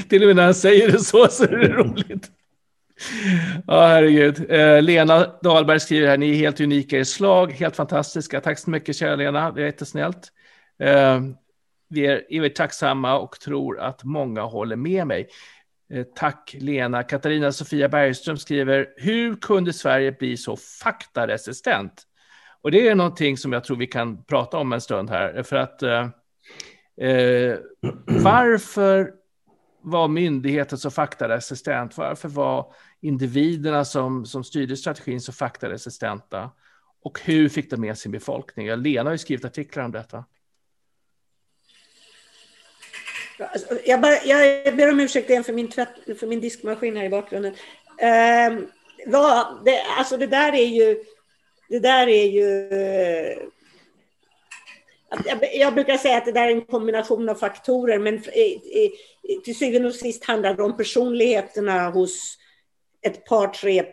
[0.08, 2.30] Till och med när han säger det så, så är det roligt.
[3.66, 4.50] Ja, herregud.
[4.50, 8.40] Eh, Lena Dahlberg skriver här, ni är helt unika i slag, helt fantastiska.
[8.40, 10.28] Tack så mycket, kära Lena, det är jättesnällt.
[10.78, 11.20] Eh,
[11.88, 15.28] vi är evigt tacksamma och tror att många håller med mig.
[15.92, 17.02] Eh, tack Lena.
[17.02, 22.06] Katarina Sofia Bergström skriver, hur kunde Sverige bli så faktaresistent?
[22.62, 25.56] Och det är någonting som jag tror vi kan prata om en stund här, för
[25.56, 26.08] att eh,
[27.08, 27.58] eh,
[28.06, 29.12] varför
[29.82, 31.96] var myndigheten så faktaresistent?
[31.96, 36.50] Varför var individerna som, som styrde strategin så faktaresistenta?
[37.02, 38.76] Och hur fick de med sin befolkning?
[38.76, 40.24] Lena har ju skrivit artiklar om detta.
[43.38, 47.04] Alltså, jag, bara, jag ber om ursäkt igen för min, tvätt, för min diskmaskin här
[47.04, 47.54] i bakgrunden.
[47.98, 48.58] Eh,
[49.06, 51.04] vad, det, alltså det där är ju...
[51.72, 53.38] Det där är ju eh,
[55.52, 58.90] jag brukar säga att det där är en kombination av faktorer, men eh, eh,
[59.44, 62.38] till syvende och sist handlar det om personligheterna hos
[63.02, 63.84] ett par, tre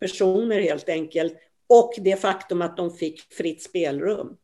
[0.00, 1.34] personer helt enkelt.
[1.66, 4.36] och det faktum att de fick fritt spelrum.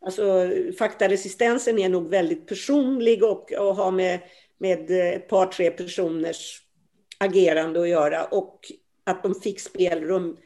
[0.00, 4.20] Alltså faktaresistensen är nog väldigt personlig och, och har med,
[4.58, 6.62] med ett par, tre personers
[7.18, 8.72] agerande att göra och
[9.04, 10.36] att de fick spelrum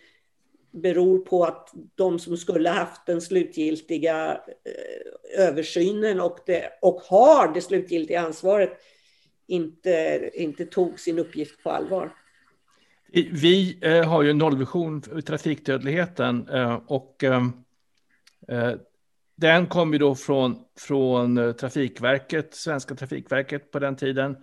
[0.74, 7.54] beror på att de som skulle haft den slutgiltiga eh, översynen och, det, och har
[7.54, 8.70] det slutgiltiga ansvaret
[9.46, 12.12] inte, inte tog sin uppgift på allvar.
[13.32, 17.24] Vi eh, har ju en nollvision för trafikdödligheten eh, och
[19.36, 24.36] den kom ju då från, från Trafikverket, Svenska Trafikverket på den tiden.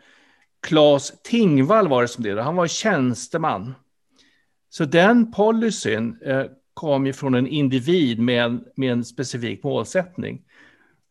[0.62, 3.74] Claes Tingvall var det som det, han var tjänsteman.
[4.74, 10.42] Så den policyn eh, kom ju från en individ med, med en specifik målsättning.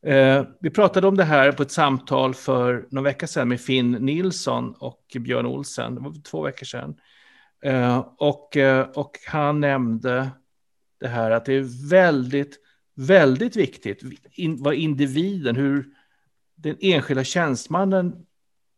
[0.06, 3.90] Eh, vi pratade om det här på ett samtal för någon vecka sedan med Finn
[3.90, 6.96] Nilsson och Björn Olsen, det var två veckor sedan.
[7.64, 10.30] Eh, och, eh, och han nämnde
[11.00, 12.58] det här att det är väldigt,
[12.94, 15.84] väldigt viktigt in, vad individen, hur
[16.54, 18.26] den enskilda tjänstemannen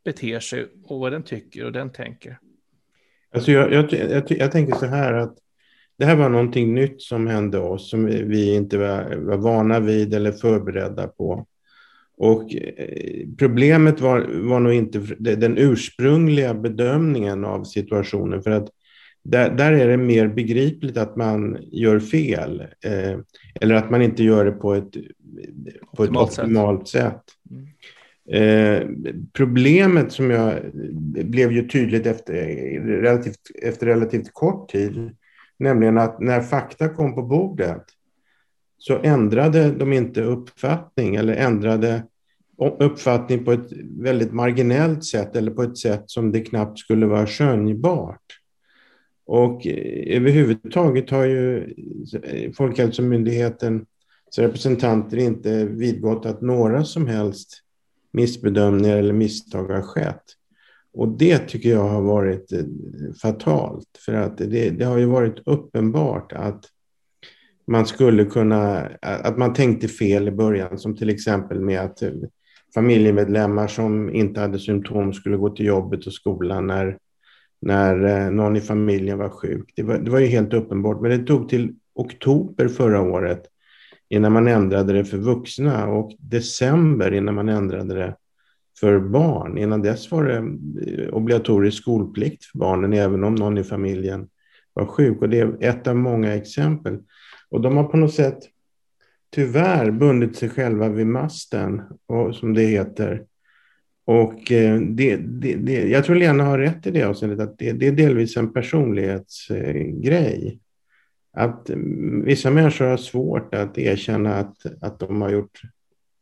[0.04, 2.38] beter sig och vad den tycker och den tänker.
[3.34, 5.34] Alltså jag, jag, jag, jag, tänker så här att
[5.98, 10.14] det här var någonting nytt som hände oss som vi inte var, var vana vid
[10.14, 11.46] eller förberedda på.
[12.16, 18.68] Och eh, problemet var, var nog inte den ursprungliga bedömningen av situationen för att
[19.24, 23.18] där, där är det mer begripligt att man gör fel eh,
[23.60, 24.92] eller att man inte gör det på ett,
[25.96, 27.02] på optimalt ett optimalt sätt.
[27.02, 27.22] sätt.
[28.30, 28.88] Eh,
[29.32, 32.34] problemet som jag eh, blev ju tydligt efter
[32.80, 35.16] relativt, efter relativt kort tid,
[35.58, 37.84] nämligen att när fakta kom på bordet
[38.78, 42.02] så ändrade de inte uppfattning eller ändrade
[42.78, 47.26] uppfattning på ett väldigt marginellt sätt eller på ett sätt som det knappt skulle vara
[47.26, 48.38] skönjbart.
[49.26, 51.74] Och eh, överhuvudtaget har ju
[52.22, 53.82] eh, Folkhälsomyndighetens
[54.36, 57.61] representanter inte vidgått att några som helst
[58.12, 60.22] missbedömningar eller misstag har skett.
[60.94, 62.64] Och det tycker jag har varit eh,
[63.22, 66.64] fatalt, för att det, det har ju varit uppenbart att
[67.66, 72.10] man skulle kunna, att man tänkte fel i början, som till exempel med att eh,
[72.74, 76.98] familjemedlemmar som inte hade symptom skulle gå till jobbet och skolan när,
[77.60, 79.72] när eh, någon i familjen var sjuk.
[79.76, 83.42] Det var, det var ju helt uppenbart, men det tog till oktober förra året
[84.12, 88.16] innan man ändrade det för vuxna och december innan man ändrade det
[88.80, 89.58] för barn.
[89.58, 94.28] Innan dess var det eh, obligatorisk skolplikt för barnen även om någon i familjen
[94.74, 95.22] var sjuk.
[95.22, 96.98] Och det är ett av många exempel.
[97.50, 98.38] Och de har på något sätt
[99.34, 103.24] tyvärr bundit sig själva vid masten, och, som det heter.
[104.04, 107.72] Och eh, det, det, det, jag tror Lena har rätt i det avseendet att det,
[107.72, 110.58] det är delvis en personlighetsgrej
[111.32, 115.60] att mm, vissa människor har svårt att erkänna att, att de har gjort,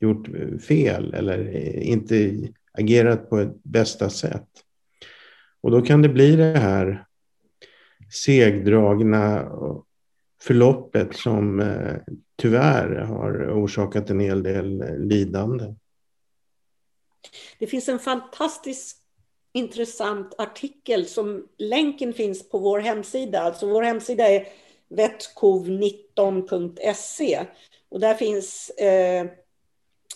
[0.00, 0.28] gjort
[0.68, 2.36] fel eller eh, inte
[2.72, 4.48] agerat på ett bästa sätt.
[5.60, 7.06] Och då kan det bli det här
[8.10, 9.52] segdragna
[10.42, 11.96] förloppet som eh,
[12.36, 15.74] tyvärr har orsakat en hel del lidande.
[17.58, 18.96] Det finns en fantastisk
[19.52, 23.40] intressant artikel som länken finns på vår hemsida.
[23.40, 24.46] Alltså vår hemsida är
[24.90, 27.46] vettkov19.se.
[27.88, 29.26] Och där finns eh,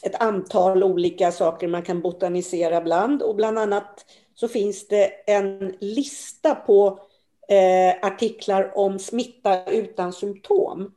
[0.02, 3.22] ett antal olika saker man kan botanisera bland.
[3.22, 6.98] Och bland annat så finns det en lista på
[7.48, 10.94] eh, artiklar om smitta utan symptom.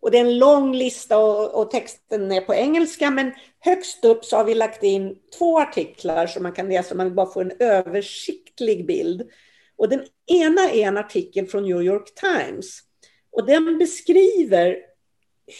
[0.00, 4.24] Och det är en lång lista och, och, texten är på engelska, men högst upp
[4.24, 7.40] så har vi lagt in två artiklar som man kan läsa om man bara får
[7.40, 9.30] en översiktlig bild.
[9.76, 12.80] Och den ena är en artikel från New York Times
[13.32, 14.76] och den beskriver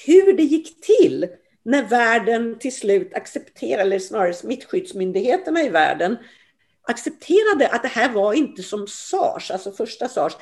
[0.07, 1.29] hur det gick till
[1.63, 6.17] när världen till slut accepterade, eller snarare smittskyddsmyndigheterna i världen,
[6.83, 10.37] accepterade att det här var inte som sars, alltså första sars,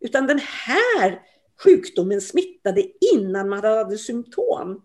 [0.00, 1.22] utan den här
[1.64, 2.84] sjukdomen smittade
[3.14, 4.82] innan man hade symptom.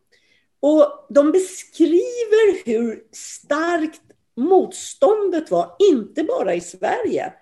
[0.59, 4.01] Och de beskriver hur starkt
[4.37, 7.33] motståndet var, inte bara i Sverige,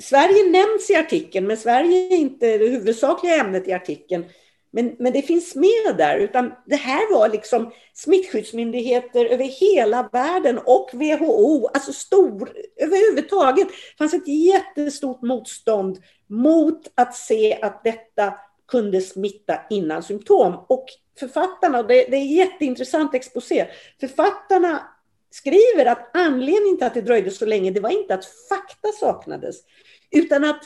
[0.00, 4.24] Sverige nämns i artikeln, men Sverige är inte det huvudsakliga ämnet i artikeln.
[4.72, 10.58] Men, men det finns med där, utan det här var liksom smittskyddsmyndigheter över hela världen
[10.58, 18.34] och WHO, alltså stor, överhuvudtaget fanns ett jättestort motstånd mot att se att detta
[18.68, 20.54] kunde smitta innan symptom.
[20.68, 20.86] Och
[21.18, 23.66] författarna, det, det är jätteintressant exposé,
[24.00, 24.82] författarna
[25.30, 29.56] skriver att anledningen till att det dröjde så länge, det var inte att fakta saknades,
[30.10, 30.60] utan att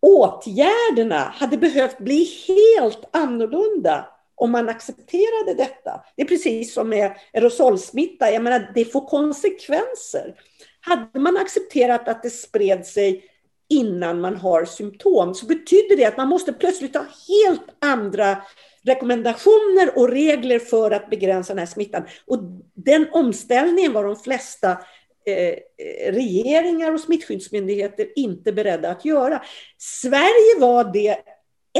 [0.00, 6.00] åtgärderna hade behövt bli helt annorlunda om man accepterade detta.
[6.16, 10.34] Det är precis som med aerosolsmitta, jag menar det får konsekvenser.
[10.80, 13.24] Hade man accepterat att det spred sig
[13.68, 18.42] innan man har symptom så betyder det att man måste plötsligt ha helt andra
[18.82, 22.02] rekommendationer och regler för att begränsa den här smittan.
[22.26, 22.38] Och
[22.74, 24.78] den omställningen var de flesta
[25.26, 29.42] Eh, eh, regeringar och smittskyddsmyndigheter inte beredda att göra.
[29.78, 31.18] Sverige var det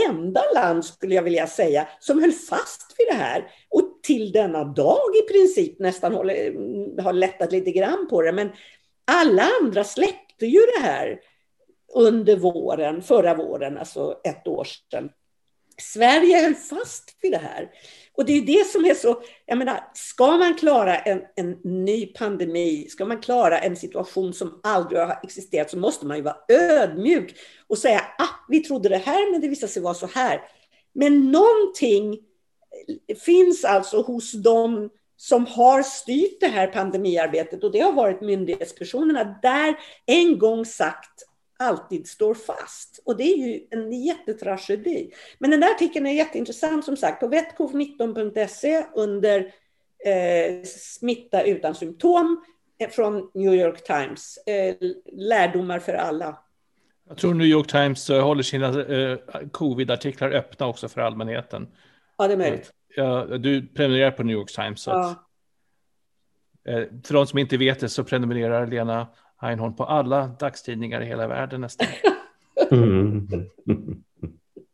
[0.08, 3.50] enda land, skulle jag vilja säga, som höll fast vid det här.
[3.68, 8.32] Och till denna dag i princip nästan håller, mm, har lättat lite grann på det.
[8.32, 8.50] Men
[9.04, 11.20] alla andra släppte ju det här
[11.94, 15.10] under våren, förra våren, alltså ett år sedan.
[15.80, 17.70] Sverige höll fast vid det här.
[18.16, 22.06] Och det är det som är så, jag menar, ska man klara en, en ny
[22.06, 26.36] pandemi, ska man klara en situation som aldrig har existerat, så måste man ju vara
[26.48, 27.34] ödmjuk
[27.66, 30.40] och säga, ah, vi trodde det här, men det visade sig vara så här.
[30.92, 32.18] Men någonting
[33.08, 38.20] eh, finns alltså hos dem som har styrt det här pandemiarbetet och det har varit
[38.20, 41.29] myndighetspersonerna där en gång sagt
[41.60, 43.02] alltid står fast.
[43.04, 45.10] Och det är ju en jättetragedi.
[45.38, 49.52] Men den där artikeln är jätteintressant som sagt på vetcov19.se under
[50.04, 52.44] eh, smitta utan symptom
[52.78, 54.36] eh, från New York Times.
[54.46, 54.74] Eh,
[55.12, 56.38] lärdomar för alla.
[57.08, 59.18] Jag tror New York Times eh, håller sina eh,
[59.52, 61.68] covid-artiklar öppna också för allmänheten.
[62.18, 62.72] Ja, det är möjligt.
[62.96, 64.80] Ja, du prenumererar på New York Times.
[64.82, 65.10] Så ja.
[65.10, 65.18] att,
[66.68, 69.06] eh, för de som inte vet det så prenumererar Lena
[69.40, 71.86] Einhorn på alla dagstidningar i hela världen nästan.
[72.70, 73.28] Mm.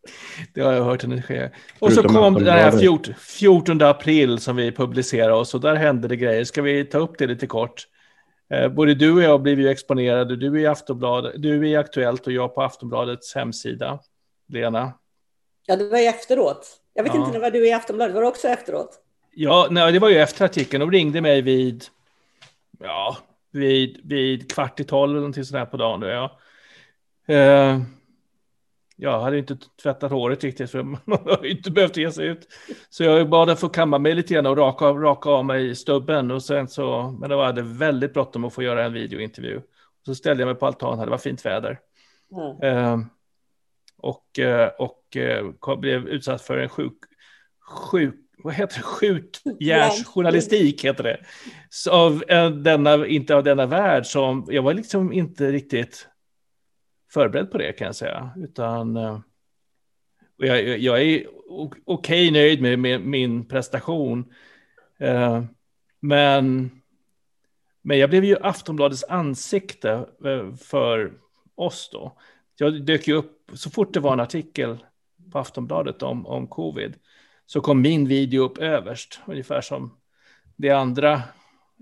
[0.55, 1.51] Det har jag hört henne ske.
[1.79, 6.09] Och så kom den här 14, 14 april som vi publicerade oss och där hände
[6.09, 6.45] det grejer.
[6.45, 7.87] Ska vi ta upp det lite kort?
[8.51, 10.37] Eh, både du och jag blev ju exponerade.
[10.37, 13.99] Du är i Aftonbladet, du är i Aktuellt och jag på Aftonbladets hemsida.
[14.49, 14.93] Lena?
[15.67, 16.81] Ja, det var ju efteråt.
[16.95, 17.27] Jag vet ja.
[17.27, 18.15] inte, var du i Aftonbladet?
[18.15, 19.01] Var det också efteråt?
[19.35, 20.81] Ja, nej, det var ju efter artikeln.
[20.81, 21.85] De ringde mig vid,
[22.79, 23.17] ja,
[23.57, 26.01] vid, vid kvart i tolv eller någonting sådär på dagen.
[26.01, 26.39] Då, ja.
[27.29, 27.81] Eh,
[28.97, 32.49] jag hade inte tvättat håret riktigt för man har inte behövt ge sig ut.
[32.89, 36.31] Så jag bad att få kamma mig lite grann och raka raka av mig stubben.
[36.31, 39.61] Och sen så, men då hade väldigt bråttom att få göra en videointervju.
[40.07, 41.79] Så ställde jag mig på altanen, det var fint väder.
[42.33, 42.77] Mm.
[42.77, 43.07] Eh,
[43.97, 46.99] och eh, och eh, blev utsatt för en sjuk,
[47.91, 51.21] sjuk vad heter det, skjutjärnsjournalistik heter det.
[51.69, 52.25] Så av
[52.63, 56.09] denna, inte av denna värld som, jag var liksom inte riktigt
[57.13, 58.31] förberedd på det kan jag säga.
[58.37, 59.21] Utan eh,
[60.37, 64.33] jag, jag är okej okay nöjd med, med, min prestation.
[64.99, 65.45] Eh,
[66.01, 66.71] men,
[67.83, 71.13] men jag blev ju Aftonbladets ansikte eh, för
[71.55, 72.19] oss då.
[72.59, 74.79] Jag dök ju upp så fort det var en artikel
[75.33, 76.97] på Aftonbladet om, om covid
[77.47, 79.97] så kom min video upp överst, ungefär som
[80.57, 81.23] det andra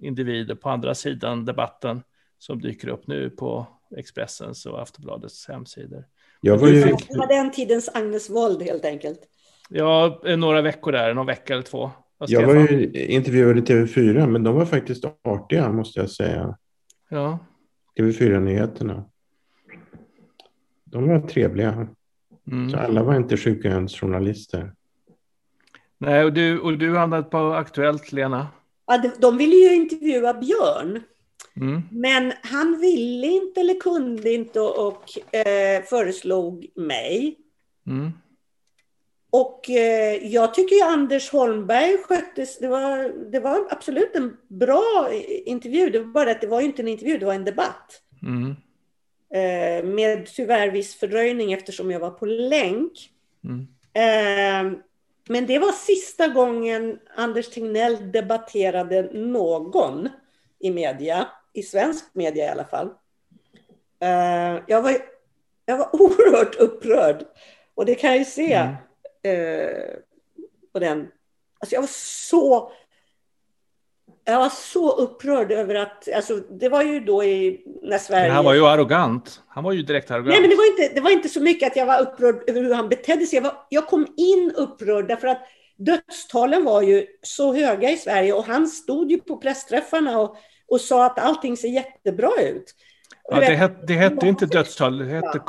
[0.03, 2.03] individer på andra sidan debatten
[2.39, 6.05] som dyker upp nu på Expressens och Aftonbladets hemsidor.
[6.41, 6.81] Jag var ju...
[6.81, 9.21] Det var den tidens Agnes Wold helt enkelt.
[9.69, 11.91] Ja, några veckor där, någon vecka eller två.
[12.19, 16.59] Jag var ju intervjuad i TV4, men de var faktiskt artiga måste jag säga.
[17.09, 17.39] Ja.
[17.99, 19.05] TV4-nyheterna.
[20.85, 21.89] De var trevliga.
[22.47, 22.71] Mm.
[22.71, 24.73] Så alla var inte sjukhemsjournalister.
[26.05, 28.49] Nej, och du, och du hamnade på Aktuellt, Lena?
[28.87, 31.03] Ja, de ville ju intervjua Björn.
[31.57, 31.83] Mm.
[31.91, 37.39] Men han ville inte eller kunde inte och, och eh, föreslog mig.
[37.87, 38.13] Mm.
[39.31, 45.11] Och eh, jag tycker Anders Holmberg sköttes, det var, det var absolut en bra
[45.47, 45.91] intervju.
[45.91, 48.01] Det var bara att det var inte en intervju, det var en debatt.
[48.23, 48.51] Mm.
[49.35, 52.93] Eh, med tyvärr viss fördröjning eftersom jag var på länk.
[53.45, 53.67] Mm.
[55.29, 60.09] Eh, men det var sista gången Anders Tegnell debatterade någon
[60.59, 62.87] i media, i svensk media i alla fall.
[64.05, 64.97] Uh, jag, var,
[65.67, 67.25] jag var oerhört upprörd.
[67.75, 68.75] Och det kan jag ju se mm.
[69.39, 69.97] uh,
[70.73, 71.09] på den.
[71.59, 71.89] Alltså jag var
[72.29, 72.73] så
[74.25, 78.27] jag var så upprörd över att, alltså det var ju då i, när Sverige...
[78.27, 79.43] Men han var ju arrogant.
[79.49, 80.29] Han var ju direkt arrogant.
[80.29, 82.61] Nej, men det var inte, det var inte så mycket att jag var upprörd över
[82.63, 83.37] hur han betedde sig.
[83.37, 85.43] Jag, var, jag kom in upprörd därför att
[85.77, 90.37] dödstalen var ju så höga i Sverige och han stod ju på pressträffarna och,
[90.69, 92.75] och sa att allting ser jättebra ut.
[93.29, 95.41] Ja, det, het, det hette inte dödstal, det hette,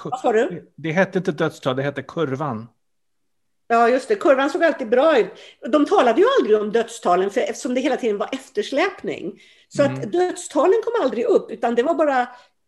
[0.75, 2.67] det hette inte dödstal, det hette kurvan.
[3.67, 4.15] Ja, just det.
[4.15, 5.27] Kurvan såg alltid bra ut.
[5.71, 9.41] De talade ju aldrig om dödstalen för eftersom det hela tiden var eftersläpning.
[9.69, 9.93] Så mm.
[9.93, 12.21] att dödstalen kom aldrig upp, utan det var bara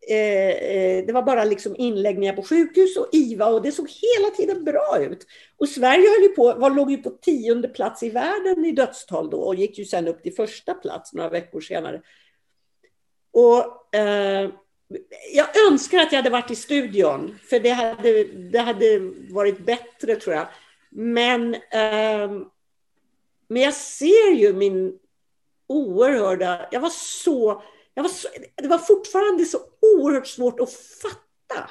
[0.08, 4.30] eh, eh, det var bara liksom inläggningar på sjukhus och IVA och det såg hela
[4.30, 5.26] tiden bra ut.
[5.56, 9.30] Och Sverige höll ju på, var, låg ju på tionde plats i världen i dödstal
[9.30, 12.02] då och gick ju sen upp till första plats några veckor senare.
[13.32, 14.50] Och eh,
[15.34, 20.16] jag önskar att jag hade varit i studion, för det hade, det hade varit bättre
[20.16, 20.46] tror jag.
[20.90, 22.30] Men, eh,
[23.48, 24.98] men jag ser ju min
[25.66, 26.68] oerhörda...
[26.70, 27.62] Jag var så,
[27.94, 28.28] jag var så...
[28.54, 31.70] Det var fortfarande så oerhört svårt att fatta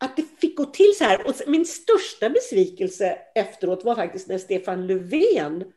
[0.00, 1.26] att det fick gå till så här.
[1.26, 5.72] Och min största besvikelse efteråt var faktiskt när Stefan Löfven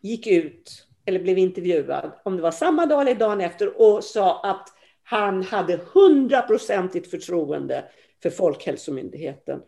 [0.00, 4.40] gick ut, eller blev intervjuad, om det var samma dag eller dagen efter, och sa
[4.42, 4.68] att
[5.02, 7.84] han hade hundraprocentigt förtroende
[8.22, 9.60] för Folkhälsomyndigheten.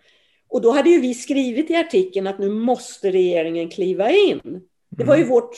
[0.51, 4.61] Och då hade ju vi skrivit i artikeln att nu måste regeringen kliva in.
[4.89, 5.33] Det var ju mm.
[5.35, 5.57] vårt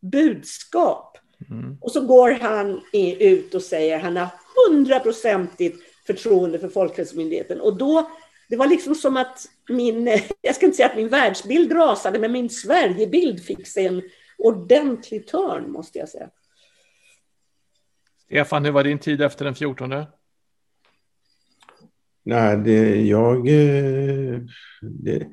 [0.00, 1.18] budskap.
[1.50, 1.78] Mm.
[1.80, 2.80] Och så går han
[3.20, 4.28] ut och säger att han har
[4.68, 7.60] hundraprocentigt förtroende för Folkhälsomyndigheten.
[7.60, 8.10] Och då,
[8.48, 10.06] det var liksom som att min,
[10.40, 14.02] jag ska inte säga att min världsbild rasade, men min Sverigebild fick sig en
[14.38, 16.30] ordentlig törn, måste jag säga.
[18.26, 19.90] Stefan, hur var din tid efter den 14?
[22.24, 23.48] Nej, det, jag...
[23.48, 24.40] Eh,
[24.82, 25.28] det,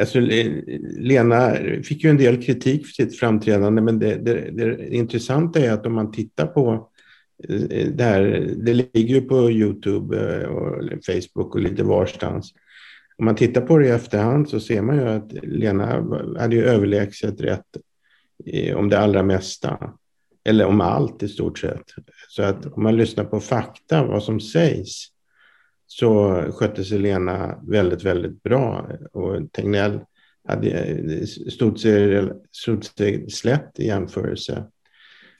[0.00, 0.52] alltså, eh,
[0.98, 5.72] Lena fick ju en del kritik för sitt framträdande, men det, det, det intressanta är
[5.72, 6.88] att om man tittar på
[7.48, 12.52] eh, det här, det ligger ju på Youtube och Facebook och lite varstans.
[13.16, 15.86] Om man tittar på det i efterhand så ser man ju att Lena
[16.38, 17.66] hade ju överlägset rätt
[18.74, 19.92] om det allra mesta.
[20.44, 21.82] Eller om allt i stort sett.
[22.28, 25.11] Så att om man lyssnar på fakta, vad som sägs,
[25.98, 28.90] så skötte sig Lena väldigt, väldigt bra.
[29.12, 30.00] Och Tegnell
[30.48, 34.64] hade, stod, sig, stod sig slätt i jämförelse.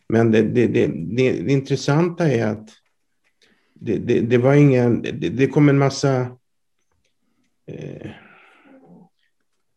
[0.09, 0.87] Men det, det, det,
[1.17, 2.69] det intressanta är att
[3.75, 5.03] det, det, var ingen...
[5.03, 6.21] Det, kom en massa...
[7.67, 8.11] Eh,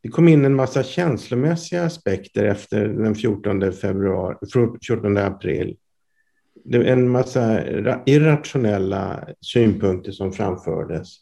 [0.04, 4.36] det kom in en massa känslomässiga aspekter efter den 14 februari,
[4.88, 5.78] 14 april
[6.64, 7.64] det var en massa
[8.06, 11.18] irrationella synpunkter som framfördes.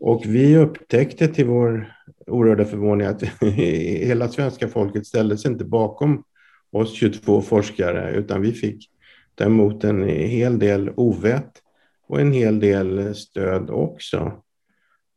[0.00, 1.92] Och vi upptäckte till vår
[2.26, 6.24] oerhörda förvåning att hela svenska folket ställde sig inte bakom
[6.72, 8.90] oss 22 forskare, utan vi fick
[9.34, 11.52] ta emot en hel del ovett
[12.08, 14.32] och en hel del stöd också.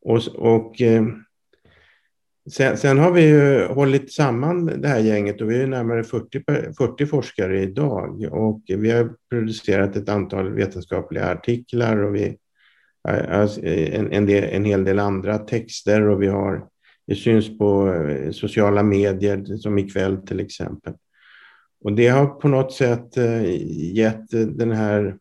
[0.02, 1.04] Och, och eh,
[2.50, 6.42] Sen, sen, har vi ju hållit samman det här gänget och vi är närmare 40,
[6.78, 12.36] 40 forskare idag och vi har producerat ett antal vetenskapliga artiklar och vi
[13.62, 16.68] en, en, del, en hel del andra texter och vi har
[17.06, 20.94] det syns på eh, sociala medier som ikväll till exempel.
[21.80, 23.44] Och det har på något sätt eh,
[23.94, 25.16] gett den här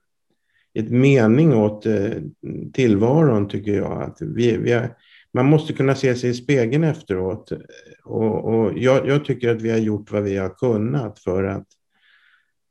[0.74, 2.12] ett mening åt eh,
[2.74, 4.02] tillvaron tycker jag.
[4.02, 4.96] Att vi, vi har,
[5.36, 7.52] man måste kunna se sig i spegeln efteråt.
[8.04, 11.68] Och, och jag, jag, tycker att vi har gjort vad vi har kunnat för att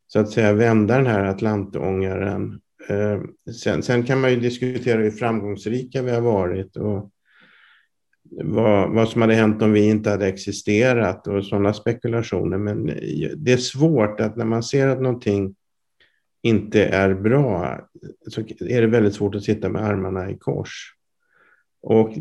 [0.06, 2.60] så att säga vända den här Atlantångaren.
[2.88, 3.20] Eh,
[3.62, 7.10] sen, sen, kan man ju diskutera hur framgångsrika vi har varit och
[8.30, 12.58] vad, vad som hade hänt om vi inte hade existerat och sådana spekulationer.
[12.58, 12.86] Men
[13.36, 15.54] det är svårt att när man ser att någonting
[16.42, 17.80] inte är bra
[18.28, 20.94] så är det väldigt svårt att sitta med armarna i kors.
[21.87, 22.14] Och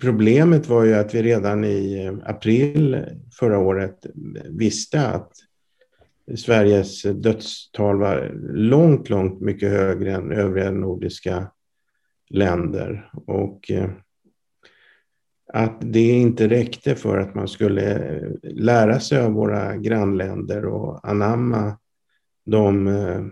[0.00, 3.04] problemet var ju att vi redan i april
[3.38, 4.06] förra året
[4.50, 5.32] visste att
[6.36, 11.50] Sveriges dödstal var långt, långt mycket högre än övriga nordiska
[12.30, 13.10] länder.
[13.26, 13.90] Och eh,
[15.52, 21.78] att det inte räckte för att man skulle lära sig av våra grannländer och anamma
[22.46, 23.24] de, eh,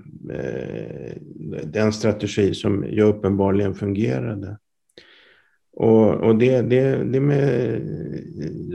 [1.64, 4.58] den strategi som ju uppenbarligen fungerade.
[5.76, 7.80] Och, och det, det, det med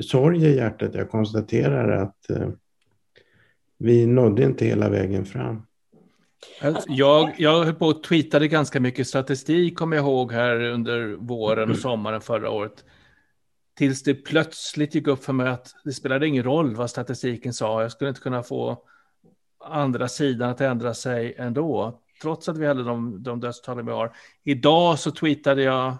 [0.05, 2.49] sorg i hjärtat jag konstaterar att eh,
[3.77, 5.61] vi nådde inte hela vägen fram.
[6.61, 11.15] Alltså, jag, jag höll på och tweetade ganska mycket statistik, kommer jag ihåg, här under
[11.19, 12.83] våren och sommaren förra året.
[13.77, 17.81] Tills det plötsligt gick upp för mig att det spelade ingen roll vad statistiken sa.
[17.81, 18.83] Jag skulle inte kunna få
[19.65, 21.99] andra sidan att ändra sig ändå.
[22.21, 24.11] Trots att vi hade de, de dödstalen vi har.
[24.43, 25.97] Idag så tweetade jag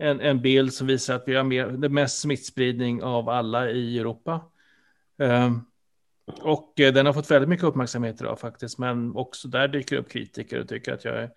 [0.00, 3.98] en, en bild som visar att vi har mer, det mest smittspridning av alla i
[3.98, 4.40] Europa.
[5.18, 5.66] Um,
[6.40, 10.08] och eh, den har fått väldigt mycket uppmärksamhet idag faktiskt, men också där dyker upp
[10.08, 11.30] kritiker och tycker att jag är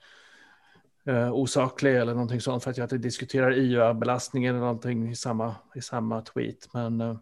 [1.10, 5.56] uh, osaklig eller någonting sånt för att jag inte diskuterar IUA-belastningen eller någonting i samma,
[5.76, 6.74] i samma tweet.
[6.74, 7.18] Men, uh...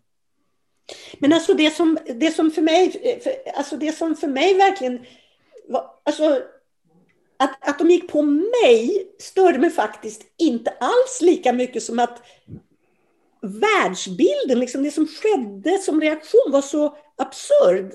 [1.19, 2.91] men alltså det som, det som för mig,
[3.23, 5.05] för, alltså det som för mig verkligen
[5.67, 6.41] var, alltså
[7.41, 12.21] att, att de gick på mig störde mig faktiskt inte alls lika mycket som att
[13.41, 17.93] världsbilden, liksom det som skedde som reaktion var så absurd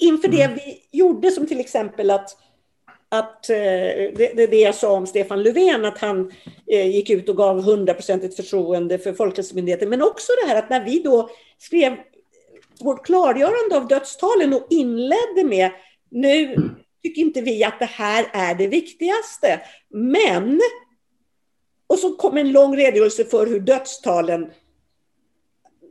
[0.00, 0.56] inför det mm.
[0.56, 2.36] vi gjorde, som till exempel att
[3.08, 6.32] att eh, det, det, det jag sa om Stefan Löfven, att han
[6.66, 10.84] eh, gick ut och gav hundraprocentigt förtroende för Folkhälsomyndigheten, men också det här att när
[10.84, 11.96] vi då skrev
[12.80, 15.70] vårt klargörande av dödstalen och inledde med
[16.10, 16.56] nu
[17.02, 20.60] tycker inte vi att det här är det viktigaste, men
[21.86, 24.50] och så kom en lång redogörelse för hur dödstalen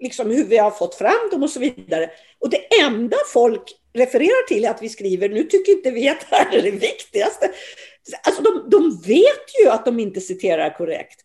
[0.01, 2.09] liksom hur vi har fått fram dem och så vidare.
[2.39, 6.19] Och det enda folk refererar till är att vi skriver, nu tycker inte vi att
[6.29, 7.51] det här är det viktigaste.
[8.23, 11.19] Alltså de, de vet ju att de inte citerar korrekt.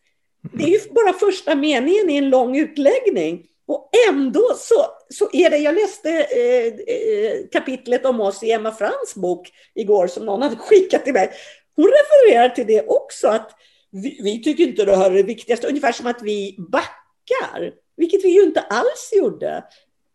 [0.53, 3.47] Det är ju bara första meningen i en lång utläggning.
[3.66, 8.72] Och ändå så, så är det, jag läste eh, eh, kapitlet om oss i Emma
[8.72, 11.32] Frans bok igår som någon hade skickat till mig.
[11.76, 13.50] Hon refererar till det också, att
[13.90, 18.24] vi, vi tycker inte det här är det viktigaste, ungefär som att vi backar, vilket
[18.24, 19.64] vi ju inte alls gjorde.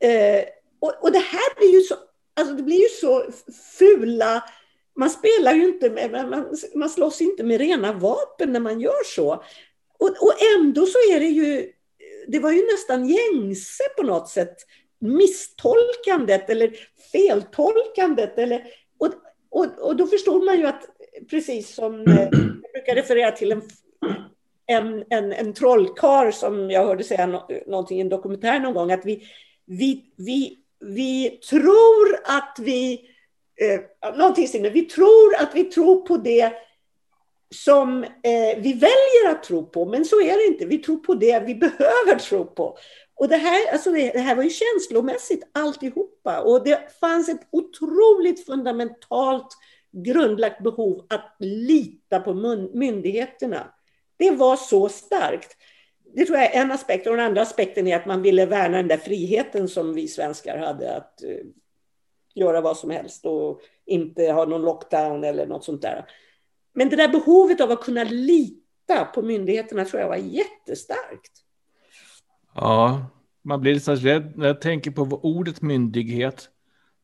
[0.04, 0.44] Eh,
[0.80, 1.96] och, och det här blir ju så,
[2.40, 3.26] alltså det blir ju så
[3.78, 4.44] fula
[4.96, 9.04] man spelar ju inte med, man, man slåss inte med rena vapen när man gör
[9.16, 9.44] så.
[10.00, 11.72] Och, och ändå så är det ju
[12.32, 14.56] det var ju nästan gängse på något sätt.
[15.00, 16.74] Misstolkandet eller
[17.12, 18.38] feltolkandet.
[18.38, 18.64] Eller,
[19.00, 19.14] och,
[19.50, 20.84] och, och då förstod man ju att,
[21.30, 23.62] precis som eh, jag brukar referera till en,
[24.66, 28.92] en, en, en trollkar som jag hörde säga no, någonting i en dokumentär någon gång,
[28.92, 29.28] att vi,
[29.66, 33.10] vi, vi, vi tror att vi
[33.62, 34.70] eh, någonting sinne.
[34.70, 36.54] Vi tror att vi tror på det
[37.56, 40.66] som eh, vi väljer att tro på, men så är det inte.
[40.66, 42.78] Vi tror på det vi behöver tro på.
[43.16, 46.42] Och det här, alltså det, det här var ju känslomässigt alltihopa.
[46.42, 49.58] Och det fanns ett otroligt fundamentalt
[49.92, 52.34] grundlagt behov att lita på
[52.74, 53.74] myndigheterna.
[54.18, 55.58] Det var så starkt.
[56.16, 57.08] Det tror jag är en aspekt.
[57.08, 60.58] Och den andra aspekten är att man ville värna den där friheten som vi svenskar
[60.58, 60.96] hade.
[60.96, 61.46] Att uh,
[62.36, 66.06] göra vad som helst och inte ha någon lockdown eller något sånt där.
[66.74, 71.32] Men det där behovet av att kunna lita på myndigheterna tror jag var jättestarkt.
[72.56, 73.06] Ja,
[73.44, 76.36] man blir lite rädd när jag tänker på ordet myndighet.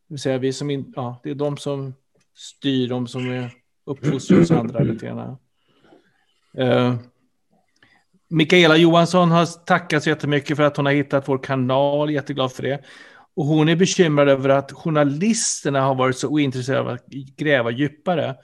[0.08, 1.94] Det vill säga vi som in, ja, det är de som
[2.36, 3.52] styr, de som är
[3.86, 5.38] uppfostrade hos andra lite.
[6.60, 6.96] Uh,
[8.30, 12.64] Mikaela Johansson har tackat så jättemycket för att hon har hittat vår kanal, jätteglad för
[12.64, 12.84] det.
[13.36, 17.08] Och hon är bekymrad över att journalisterna har varit så ointresserade av att
[17.38, 18.36] gräva djupare.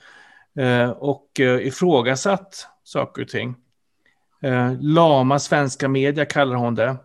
[0.58, 3.54] Eh, och eh, ifrågasatt saker och ting.
[4.42, 6.96] Eh, lama svenska media kallar hon det.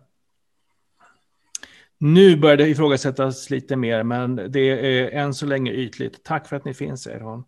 [1.98, 6.24] Nu börjar det ifrågasättas lite mer, men det är än så länge ytligt.
[6.24, 7.44] Tack för att ni finns, säger hon.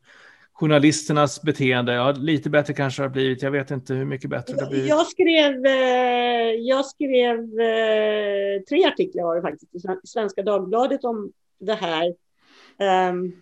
[0.53, 3.43] Journalisternas beteende, ja, lite bättre kanske det har blivit.
[3.43, 4.89] Jag vet inte hur mycket bättre det har blivit.
[4.89, 5.67] Jag skrev,
[6.59, 7.37] jag skrev
[8.69, 12.15] tre artiklar var det faktiskt, i Svenska Dagbladet om det här.
[12.79, 13.33] Ehm,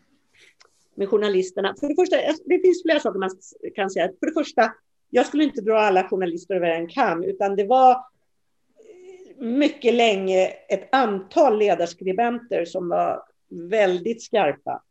[1.01, 1.74] med journalisterna.
[1.80, 3.30] För det första, det finns flera saker man
[3.74, 4.11] kan säga.
[4.20, 4.72] För det första,
[5.11, 10.46] jag skulle inte dra alla journalister över en kam, utan det var eh, mycket länge
[10.46, 14.82] ett antal ledarskribenter som var väldigt skarpa,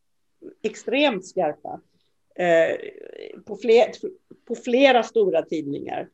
[0.63, 1.81] extremt skarpa,
[2.35, 2.77] eh,
[3.45, 3.85] på, fler,
[4.47, 6.09] på flera stora tidningar.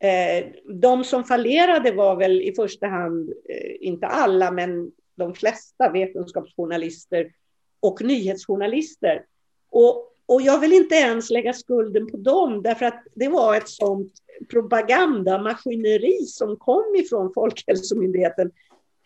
[0.00, 5.92] Eh, de som fallerade var väl i första hand, eh, inte alla, men de flesta
[5.92, 7.32] vetenskapsjournalister
[7.80, 9.24] och nyhetsjournalister.
[9.70, 13.68] Och, och jag vill inte ens lägga skulden på dem, därför att det var ett
[13.68, 14.12] sånt
[14.50, 18.50] propagandamaskineri som kom ifrån Folkhälsomyndigheten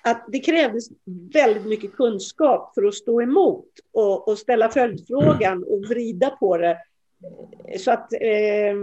[0.03, 0.89] att det krävdes
[1.33, 6.79] väldigt mycket kunskap för att stå emot och, och ställa följdfrågan och vrida på det.
[7.79, 8.75] Så att, eh,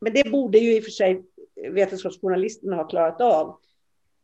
[0.00, 1.22] men det borde ju i och för sig
[1.70, 3.56] vetenskapsjournalisterna ha klarat av.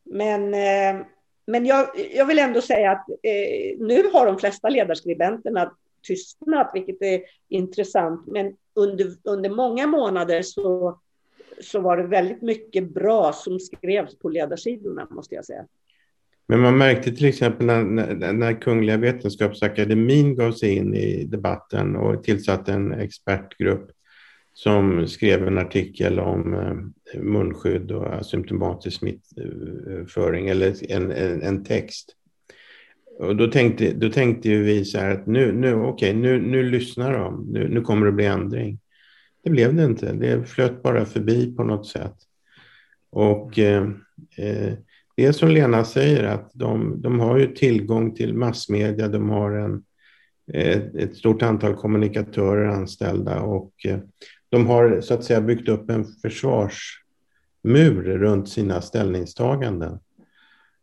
[0.03, 1.07] Men, eh,
[1.47, 7.03] men jag, jag vill ändå säga att eh, nu har de flesta ledarskribenterna tystnat, vilket
[7.03, 8.26] är intressant.
[8.26, 11.00] Men under, under många månader så,
[11.61, 15.66] så var det väldigt mycket bra som skrevs på ledarsidorna, måste jag säga.
[16.46, 21.96] Men man märkte till exempel när, när, när Kungliga Vetenskapsakademin gav sig in i debatten
[21.96, 23.90] och tillsatte en expertgrupp
[24.55, 32.16] som skrev en artikel om eh, munskydd och asymptomatisk smittföring, eller en, en, en text
[33.18, 36.62] och då tänkte, då tänkte ju vi så här att nu, nu, okay, nu, nu
[36.62, 38.78] lyssnar de, nu, nu kommer det bli ändring.
[39.44, 42.16] Det blev det inte, det flöt bara förbi på något sätt.
[43.10, 43.82] Och eh,
[44.38, 44.72] eh
[45.16, 49.82] det som Lena säger att de, de har ju tillgång till massmedia, de har en,
[50.52, 53.98] ett, ett stort antal kommunikatörer anställda och eh,
[54.48, 59.98] de har så att säga byggt upp en försvarsmur runt sina ställningstaganden.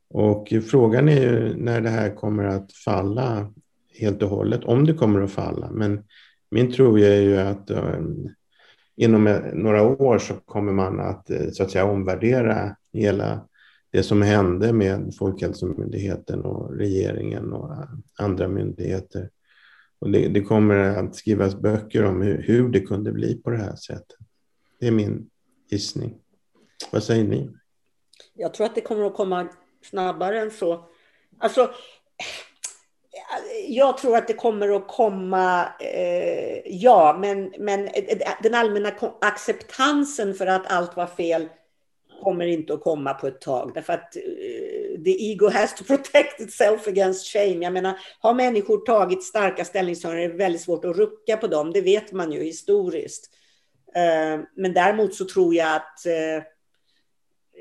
[0.09, 3.53] Och frågan är ju när det här kommer att falla
[3.99, 5.71] helt och hållet, om det kommer att falla.
[5.71, 6.03] Men
[6.51, 8.29] min tro är ju att ehm,
[8.95, 13.47] inom några år så kommer man att eh, så att säga omvärdera hela
[13.91, 19.29] det som hände med Folkhälsomyndigheten och regeringen och eh, andra myndigheter.
[19.99, 23.57] Och det, det kommer att skrivas böcker om hur, hur, det kunde bli på det
[23.57, 24.17] här sättet.
[24.79, 25.29] Det är min
[25.69, 26.15] gissning.
[26.91, 27.49] Vad säger ni?
[28.33, 29.49] Jag tror att det kommer att komma
[29.83, 30.85] snabbare än så.
[31.39, 31.71] Alltså,
[33.67, 37.89] jag tror att det kommer att komma, eh, ja, men, men
[38.43, 41.49] den allmänna acceptansen för att allt var fel
[42.23, 43.71] kommer inte att komma på ett tag.
[43.73, 47.63] Därför att eh, the ego has to protect itself against shame.
[47.63, 51.73] Jag menar, har människor tagit starka ställningstaganden är det väldigt svårt att rucka på dem.
[51.73, 53.29] Det vet man ju historiskt.
[53.95, 56.43] Eh, men däremot så tror jag att eh,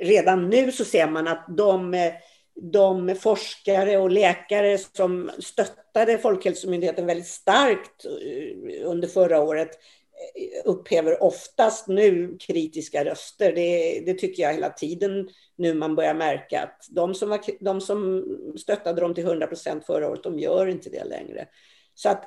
[0.00, 2.10] redan nu så ser man att de,
[2.54, 11.22] de forskare och läkare som stöttade Folkhälsomyndigheten väldigt starkt eh, under förra året eh, upphäver
[11.22, 13.52] oftast nu kritiska röster.
[13.52, 17.80] Det, det, tycker jag hela tiden nu man börjar märka att de som, var, de
[17.80, 18.24] som
[18.58, 21.48] stöttade dem till 100 procent förra året, de gör inte det längre.
[21.98, 22.24] Så att,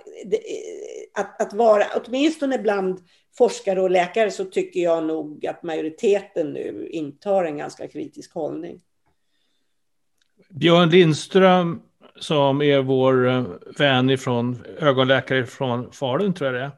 [1.14, 3.00] att, att vara, åtminstone bland
[3.38, 8.82] forskare och läkare, så tycker jag nog att majoriteten nu intar en ganska kritisk hållning.
[10.50, 11.82] Björn Lindström,
[12.20, 13.44] som är vår eh,
[13.78, 16.72] vän ifrån ögonläkare från Falun, tror jag det är.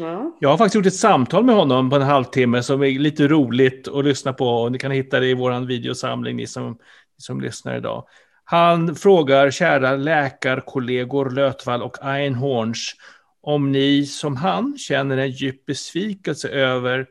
[0.00, 0.36] Ja.
[0.40, 3.88] Jag har faktiskt gjort ett samtal med honom på en halvtimme som är lite roligt
[3.88, 4.48] att lyssna på.
[4.48, 8.06] Och ni kan hitta det i vår videosamling, ni som, ni som lyssnar idag.
[8.48, 12.94] Han frågar kära läkarkollegor Lötvall och Einhorns
[13.40, 17.06] om ni som han känner en djup besvikelse över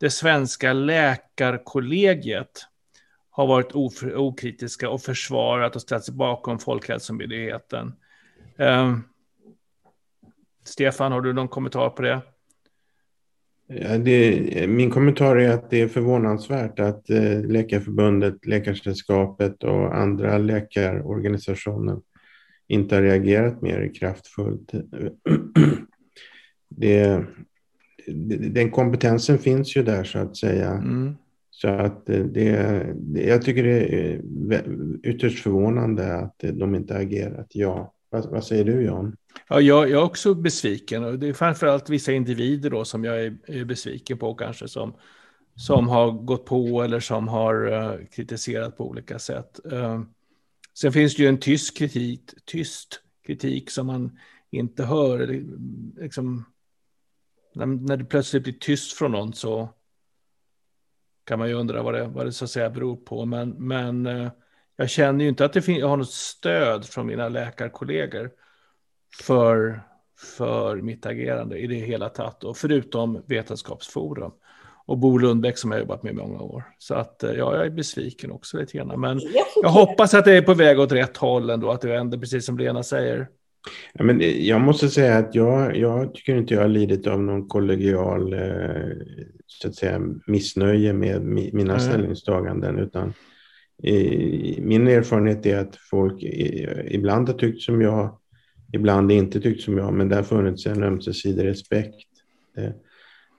[0.00, 2.66] det svenska läkarkollegiet
[3.30, 3.72] har varit
[4.16, 7.94] okritiska och försvarat och ställt sig bakom Folkhälsomyndigheten.
[8.58, 8.96] Eh,
[10.64, 12.20] Stefan, har du någon kommentar på det?
[13.68, 20.38] Ja, det, min kommentar är att det är förvånansvärt att eh, Läkarförbundet, Läkarsällskapet och andra
[20.38, 22.00] läkarorganisationer
[22.68, 24.72] inte har reagerat mer kraftfullt.
[26.68, 27.24] Det,
[28.50, 30.70] den kompetensen finns ju där så att säga.
[30.70, 31.14] Mm.
[31.50, 34.20] Så att det, det, jag tycker det är
[35.02, 37.46] ytterst förvånande att de inte har agerat.
[37.50, 37.94] Ja.
[38.16, 39.16] Vad, vad säger du Jan?
[39.48, 43.24] Ja, jag, jag är också besviken och det är framförallt vissa individer då som jag
[43.24, 44.96] är, är besviken på kanske som,
[45.54, 49.60] som har gått på eller som har uh, kritiserat på olika sätt.
[49.72, 50.02] Uh,
[50.78, 54.18] sen finns det ju en tyst kritik, tyst kritik som man
[54.50, 55.44] inte hör.
[56.00, 56.44] Liksom,
[57.54, 59.68] när, när det plötsligt blir tyst från någon så
[61.24, 63.24] kan man ju undra vad det, vad det så att säga beror på.
[63.24, 64.30] Men, men uh,
[64.76, 68.30] jag känner ju inte att det fin- jag har något stöd från mina läkarkollegor
[69.22, 69.80] för,
[70.36, 72.44] för mitt agerande i det hela tatt.
[72.44, 74.32] Och förutom Vetenskapsforum
[74.86, 76.64] och Bo Lundbäck som jag jobbat med i många år.
[76.78, 79.00] Så att ja, jag är besviken också lite grann.
[79.00, 79.20] Men
[79.62, 82.46] jag hoppas att det är på väg åt rätt håll ändå, att det vänder precis
[82.46, 83.28] som Lena säger.
[83.92, 87.48] Ja, men jag måste säga att jag, jag tycker inte jag har lidit av någon
[87.48, 88.40] kollegial eh,
[89.46, 91.80] så att säga, missnöje med mina mm.
[91.80, 92.78] ställningstaganden.
[92.78, 93.12] Utan
[94.58, 96.22] min erfarenhet är att folk
[96.84, 98.18] ibland har tyckt som jag,
[98.72, 102.06] ibland inte tyckt som jag, men det har funnits en ömsesidig respekt.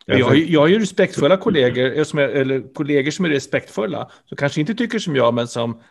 [0.09, 4.37] Jag, jag har ju respektfulla kollegor, eh, som är, eller kollegor som är respektfulla, som
[4.37, 5.81] kanske inte tycker som jag, men som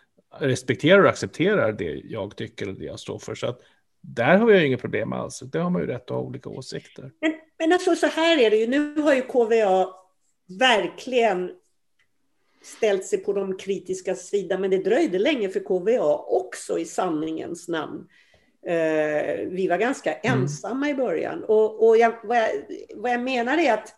[0.40, 3.34] respekterar och accepterar det jag tycker och det jag står för.
[3.34, 3.60] Så att
[4.00, 5.40] där har jag inga problem alls.
[5.40, 7.10] Där har man ju rätt att ha olika åsikter.
[7.20, 9.86] Men, men alltså så här är det ju, nu har ju KVA
[10.58, 11.50] verkligen
[12.66, 17.68] ställt sig på de kritiska sida, men det dröjde länge för KVA också i sanningens
[17.68, 18.08] namn.
[18.66, 20.40] Eh, vi var ganska mm.
[20.40, 21.44] ensamma i början.
[21.44, 22.48] Och, och jag, vad, jag,
[22.94, 23.94] vad jag menar är att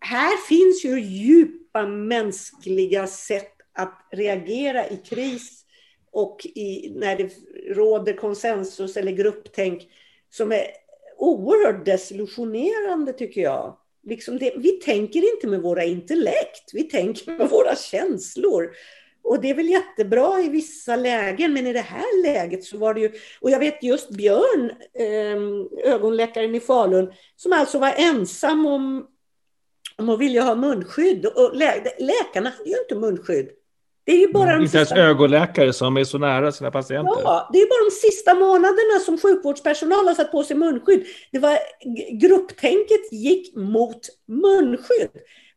[0.00, 5.64] här finns ju djupa mänskliga sätt att reagera i kris
[6.12, 7.32] och i, när det
[7.74, 9.88] råder konsensus eller grupptänk
[10.30, 10.66] som är
[11.16, 13.76] oerhört desillusionerande tycker jag.
[14.06, 18.70] Liksom det, vi tänker inte med våra intellekt, vi tänker med våra känslor.
[19.22, 22.94] Och det är väl jättebra i vissa lägen, men i det här läget så var
[22.94, 23.12] det ju...
[23.40, 29.06] Och jag vet just Björn, ehm, ögonläkaren i Falun, som alltså var ensam om,
[29.98, 31.26] om att vilja ha munskydd.
[31.26, 33.50] Och lä, läkarna hade ju inte munskydd.
[34.06, 34.96] Det är ju bara mm, de inte sista...
[34.96, 37.22] ens ögonläkare som är så nära sina patienter.
[37.24, 41.06] Ja, det är bara de sista månaderna som sjukvårdspersonal har satt på sig munskydd.
[41.32, 41.58] Det var,
[42.20, 45.10] grupptänket gick mot munskydd.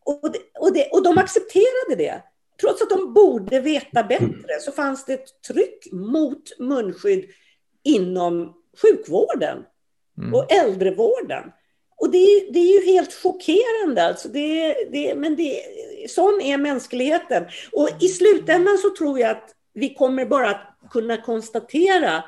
[0.06, 2.24] Och, det, och, det, och de accepterade det.
[2.62, 7.26] Trots att de borde veta bättre så fanns det ett tryck mot munskydd
[7.84, 9.58] inom sjukvården
[10.18, 10.34] mm.
[10.34, 11.52] och äldrevården.
[12.00, 14.04] Och det är, det är ju helt chockerande.
[14.08, 15.64] Alltså det, det, men det,
[16.10, 17.45] sån är mänskligheten.
[17.72, 22.24] Och i slutändan så tror jag att vi kommer bara att kunna konstatera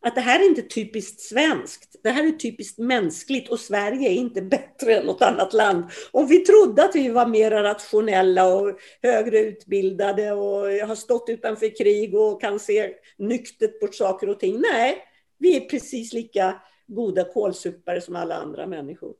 [0.00, 1.96] att det här är inte typiskt svenskt.
[2.02, 5.84] Det här är typiskt mänskligt och Sverige är inte bättre än något annat land.
[6.10, 11.76] Om vi trodde att vi var mer rationella och högre utbildade och har stått utanför
[11.78, 14.60] krig och kan se nyktert på saker och ting.
[14.72, 14.96] Nej,
[15.38, 19.14] vi är precis lika goda kålsupare som alla andra människor.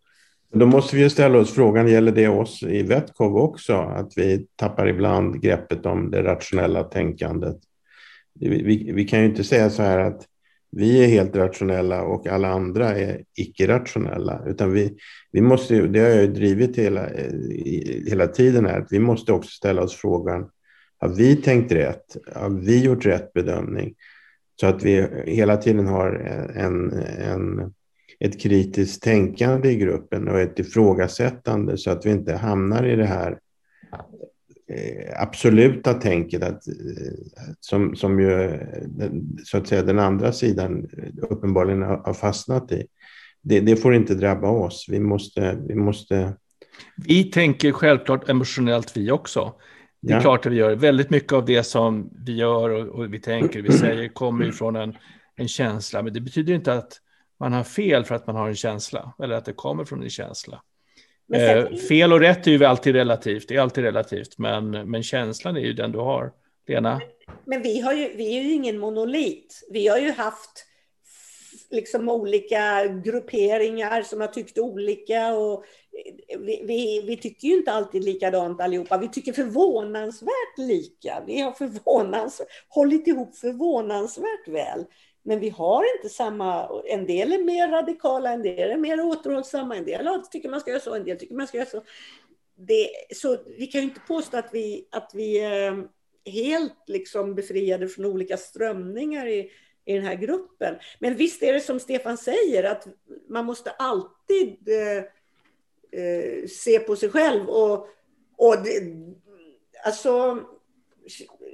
[0.52, 3.74] Då måste vi ställa oss frågan, gäller det oss i Vetkov också?
[3.74, 7.56] Att vi tappar ibland greppet om det rationella tänkandet.
[8.40, 10.26] Vi, vi, vi kan ju inte säga så här att
[10.70, 14.42] vi är helt rationella och alla andra är icke-rationella.
[14.46, 14.96] Utan vi,
[15.32, 17.32] vi måste, det har jag ju drivit hela, eh,
[18.06, 20.50] hela tiden här, att vi måste också ställa oss frågan,
[20.98, 22.16] har vi tänkt rätt?
[22.34, 23.94] Har vi gjort rätt bedömning?
[24.60, 26.12] Så att vi hela tiden har
[26.56, 27.72] en, en,
[28.20, 33.06] ett kritiskt tänkande i gruppen och ett ifrågasättande så att vi inte hamnar i det
[33.06, 33.38] här
[34.70, 36.74] eh, absoluta tänket att, eh,
[37.60, 38.58] som, som ju
[39.44, 40.88] så att säga den andra sidan
[41.30, 42.86] uppenbarligen har fastnat i.
[43.42, 44.86] Det, det får inte drabba oss.
[44.88, 46.36] Vi måste, vi måste...
[46.96, 49.54] Vi tänker självklart emotionellt vi också.
[50.00, 50.20] Det är ja.
[50.20, 50.74] klart att vi gör.
[50.74, 54.52] Väldigt mycket av det som vi gör och, och vi tänker, vi säger, kommer ju
[54.52, 54.96] från en,
[55.36, 56.02] en känsla.
[56.02, 56.92] Men det betyder inte att
[57.40, 60.10] man har fel för att man har en känsla, eller att det kommer från en
[60.10, 60.62] känsla.
[61.34, 65.56] Eh, fel och rätt är ju alltid relativt, det är alltid relativt, men, men känslan
[65.56, 66.32] är ju den du har.
[66.68, 67.00] Lena?
[67.44, 69.66] Men vi, har ju, vi är ju ingen monolit.
[69.70, 70.64] Vi har ju haft
[71.70, 75.34] liksom olika grupperingar som har tyckt olika.
[75.34, 75.64] Och
[76.38, 78.98] vi, vi, vi, tycker ju inte alltid likadant allihopa.
[78.98, 81.22] Vi tycker förvånansvärt lika.
[81.26, 84.84] Vi har förvånansvärt, hållit ihop förvånansvärt väl.
[85.22, 89.76] Men vi har inte samma, en del är mer radikala, en del är mer återhållsamma,
[89.76, 91.82] en del tycker man ska göra så, en del tycker man ska göra så.
[92.56, 95.88] Det, så vi kan ju inte påstå att vi, att vi är
[96.24, 99.50] helt liksom befriade från olika strömningar i,
[99.84, 100.74] i den här gruppen.
[100.98, 102.86] Men visst är det som Stefan säger, att
[103.28, 105.04] man måste alltid eh,
[105.92, 107.86] eh, se på sig själv och,
[108.36, 108.82] och det,
[109.84, 110.38] alltså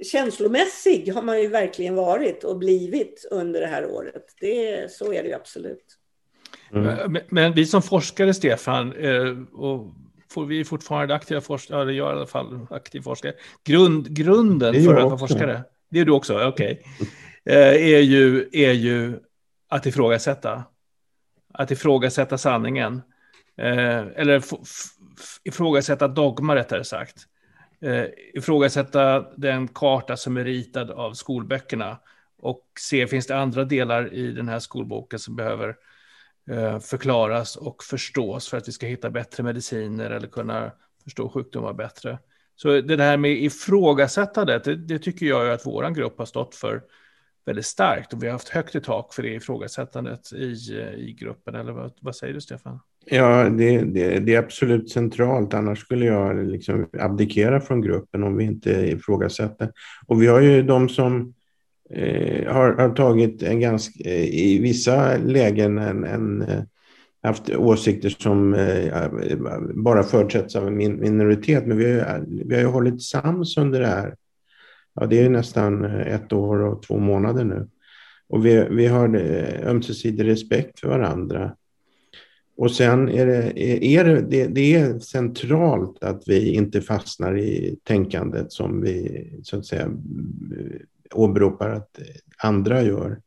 [0.03, 4.25] känslomässig har man ju verkligen varit och blivit under det här året.
[4.39, 5.97] Det, så är det ju absolut.
[6.71, 7.11] Mm.
[7.11, 9.93] Men, men, vi som forskare, Stefan, eh, och
[10.29, 13.33] får vi fortfarande aktiva forskare, ja det gör i alla fall aktiv forskare,
[13.63, 17.55] Grund, grunden för att vara forskare, det är du också, okej, okay.
[17.55, 19.19] eh, är, ju, är ju
[19.67, 20.63] att ifrågasätta.
[21.53, 23.01] Att ifrågasätta sanningen.
[23.57, 24.43] Eh, eller
[25.43, 27.27] ifrågasätta dogma rättare sagt
[27.81, 31.99] eh, ifrågasätta den karta som är ritad av skolböckerna
[32.37, 35.75] och se finns det andra delar i den här skolboken som behöver
[36.49, 40.71] eh, förklaras och förstås för att vi ska hitta bättre mediciner eller kunna
[41.03, 42.19] förstå sjukdomar bättre.
[42.55, 46.83] Så det här med ifrågasättandet, det, det tycker jag att vår grupp har stått för
[47.45, 50.45] väldigt starkt och vi har haft högt i tak för det ifrågasättandet i,
[50.97, 51.55] i gruppen.
[51.55, 52.79] Eller vad, vad säger du Stefan?
[53.05, 55.53] Ja, det, det, det, är absolut centralt.
[55.53, 59.71] Annars skulle jag liksom abdikera från gruppen om vi inte ifrågasätter.
[60.07, 61.33] Och vi har ju de som
[61.89, 66.63] eh, har, har, tagit en ganska, eh, i vissa lägen en, en eh,
[67.23, 69.09] haft åsikter som eh,
[69.73, 71.67] bara förutsätts av en minoritet.
[71.67, 74.15] Men vi har, vi har ju hållit sams under det här.
[74.93, 77.67] Ja, det är nästan ett år och två månader nu.
[78.27, 81.55] Och vi, vi har eh, ömsesidig respekt för varandra.
[82.57, 88.51] Och sen är det, är det, det, är centralt att vi inte fastnar i tänkandet
[88.51, 89.91] som vi så att säga
[91.11, 91.99] åberopar att
[92.37, 93.21] andra gör.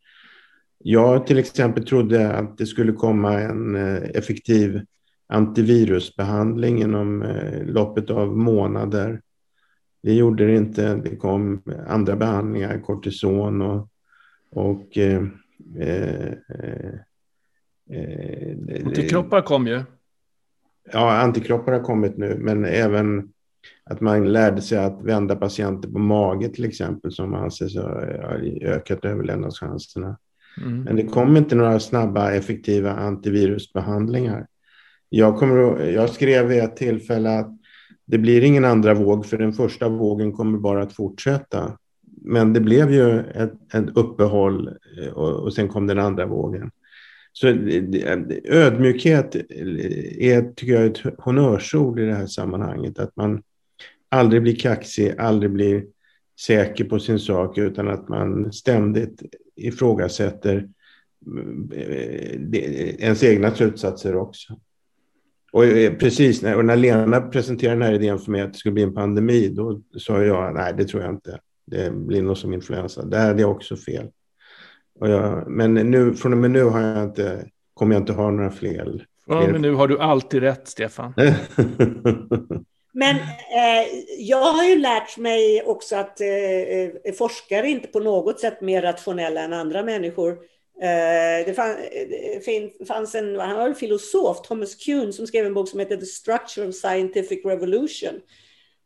[0.78, 4.80] Jag till exempel trodde att det skulle komma en eh, effektiv
[5.26, 9.20] antivirusbehandling inom eh, loppet av månader.
[10.02, 10.94] Det gjorde det inte.
[10.94, 13.88] Det kom andra behandlingar, kortison och,
[14.50, 15.22] och eh,
[15.80, 16.32] eh,
[17.90, 19.82] Eh, antikroppar kom ju.
[20.92, 23.32] Ja, antikroppar har kommit nu, men även
[23.84, 28.02] att man lärde sig att vända patienter på mage till exempel, som anses ha
[28.62, 30.18] ökat överlevnadschanserna.
[30.62, 30.82] Mm.
[30.82, 34.46] Men det kom inte några snabba, effektiva antivirusbehandlingar.
[35.08, 37.58] Jag, kommer, jag skrev vid ett tillfälle att
[38.06, 41.78] det blir ingen andra våg för den första vågen kommer bara att fortsätta.
[42.22, 46.70] Men det blev ju ett, ett uppehåll eh, och, och sen kom den andra vågen.
[47.40, 49.42] Så eh, eh, ödmjukhet eh,
[50.18, 52.98] är, tycker jag, ett honnörsord i det här sammanhanget.
[52.98, 53.42] Att man
[54.08, 55.84] aldrig blir kaxig, aldrig blir
[56.40, 59.22] säker på sin sak utan att man ständigt
[59.56, 60.68] ifrågasätter
[62.98, 64.60] ens egna slutsatser också.
[65.52, 65.62] Och
[65.98, 68.82] precis, när, och när Lena presenterade den här idén för mig att det skulle bli
[68.82, 71.40] en pandemi, då sa jag nej, det tror jag inte.
[71.64, 73.04] Det blir nog som influensa.
[73.04, 74.10] Där hade jag också fel.
[75.00, 78.50] Jag, men nu, från och med nu har jag inte, kommer jag inte ha några
[78.50, 79.06] fler.
[79.26, 81.14] Ja, men nu har du alltid rätt, Stefan.
[82.92, 83.88] Men eh,
[84.18, 88.82] jag har ju lärt mig också att eh, eh forskare inte på något sätt mer
[88.82, 90.30] rationella än andra människor.
[90.82, 91.76] Eh, det, fann,
[92.78, 95.96] det fanns en, han var en filosof, Thomas Kuhn, som skrev en bok som heter
[95.96, 98.14] The Structure of Scientific Revolution.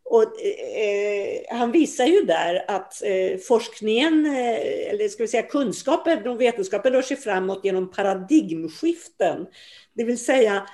[0.04, 6.28] Och, eh, han visar ju där att eh, forskningen, eh, eller ska vi säga kunskapen
[6.28, 9.46] och vetenskapen rör sig framåt genom paradigmskiften.
[9.94, 10.66] Det vill säga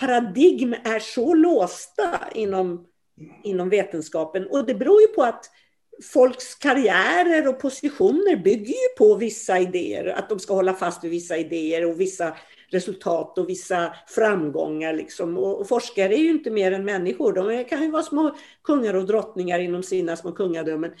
[0.00, 2.86] paradigm är så låsta inom,
[3.44, 5.50] inom vetenskapen och det beror ju på att
[6.12, 11.10] folks karriärer och positioner bygger ju på vissa idéer, att de ska hålla fast vid
[11.10, 12.36] vissa idéer och vissa
[12.74, 14.92] resultat och vissa framgångar.
[14.92, 15.38] Liksom.
[15.38, 17.32] Och, forskare är ju inte mer än människor.
[17.32, 20.92] De kan ju vara små kungar och drottningar inom sina små kungadömen.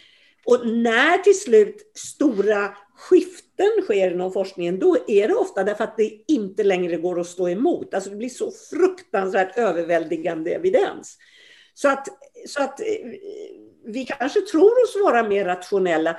[0.46, 5.96] Och när till slut stora skiften sker inom forskningen, då är det ofta därför att
[5.96, 7.94] det inte längre går att stå emot.
[7.94, 11.18] Alltså det blir så fruktansvärt överväldigande evidens.
[11.74, 12.08] Så att,
[12.46, 12.86] så att eh,
[13.86, 16.16] vi kanske tror oss vara mer rationella.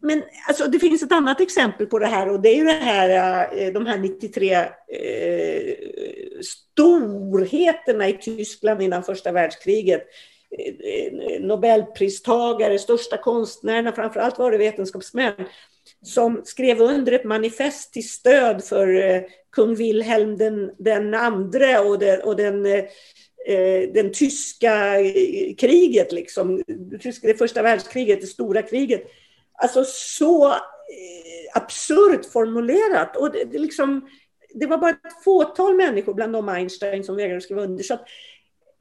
[0.00, 2.72] Men alltså, det finns ett annat exempel på det här och det är ju det
[2.72, 5.74] här, eh, de här 93 eh,
[6.42, 10.06] storheterna i Tyskland innan första världskriget.
[10.58, 15.34] Eh, eh, Nobelpristagare, största konstnärerna, framförallt var det vetenskapsmän,
[16.02, 21.98] som skrev under ett manifest till stöd för eh, kung Wilhelm den, den andre och,
[21.98, 22.84] den, och den, eh,
[23.94, 24.94] den tyska
[25.58, 26.62] kriget, liksom.
[27.22, 29.02] det första världskriget, det stora kriget
[29.56, 30.56] Alltså så eh,
[31.54, 33.16] absurt formulerat.
[33.16, 34.08] Och det, det, liksom,
[34.54, 37.82] det var bara ett fåtal människor bland de Einstein som vägrade skriva under.
[37.84, 38.04] Så att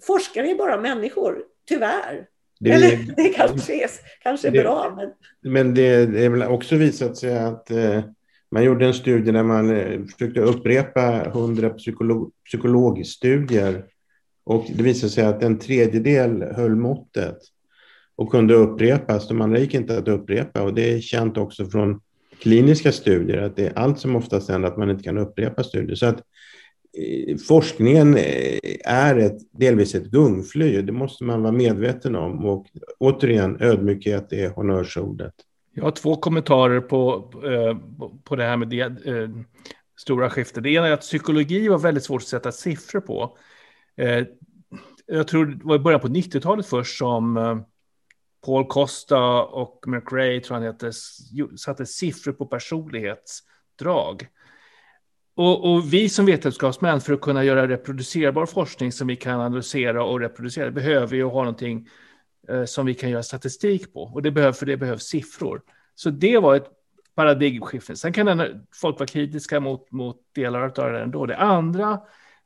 [0.04, 2.28] forskare är bara människor, tyvärr.
[2.60, 3.90] Det, Eller det kanske är,
[4.24, 4.94] kanske är det, bra.
[4.98, 8.02] Men, men det, det är väl också visat sig att eh,
[8.52, 13.86] man gjorde en studie där man eh, försökte upprepa hundra psykolog, psykologstudier
[14.44, 17.38] och det visade sig att en tredjedel höll måttet
[18.16, 19.28] och kunde upprepas.
[19.28, 22.02] De andra gick inte att upprepa och det är känt också från
[22.40, 25.96] kliniska studier att det är allt som oftast händer att man inte kan upprepa studier.
[25.96, 26.22] Så att
[26.98, 32.46] eh, forskningen eh, är ett, delvis ett gungfly, det måste man vara medveten om.
[32.46, 32.68] Och
[33.00, 35.34] återigen, ödmjukhet är honnörsordet.
[35.74, 37.78] Jag har två kommentarer på, eh,
[38.24, 38.92] på det här med det,
[39.98, 40.64] stora skiftet.
[40.64, 43.38] Det ena är att psykologi var väldigt svårt att sätta siffror på.
[45.06, 47.38] Jag tror det var i början på 90-talet först som
[48.46, 50.92] Paul Costa och McRae, tror han heter,
[51.58, 54.28] satte siffror på personlighetsdrag.
[55.36, 60.04] Och, och, vi som vetenskapsmän, för att kunna göra reproducerbar forskning som vi kan analysera
[60.04, 61.88] och reproducera, behöver ju ha någonting
[62.50, 64.02] eh, som vi kan göra statistik på.
[64.02, 65.62] Och det behöver, för det behövs siffror.
[65.96, 66.68] Så det var ett
[67.16, 67.96] paradigmskifte.
[67.96, 71.26] Sen kan folk vara kritiska mot, mot delar av det ändå.
[71.26, 72.00] Det andra,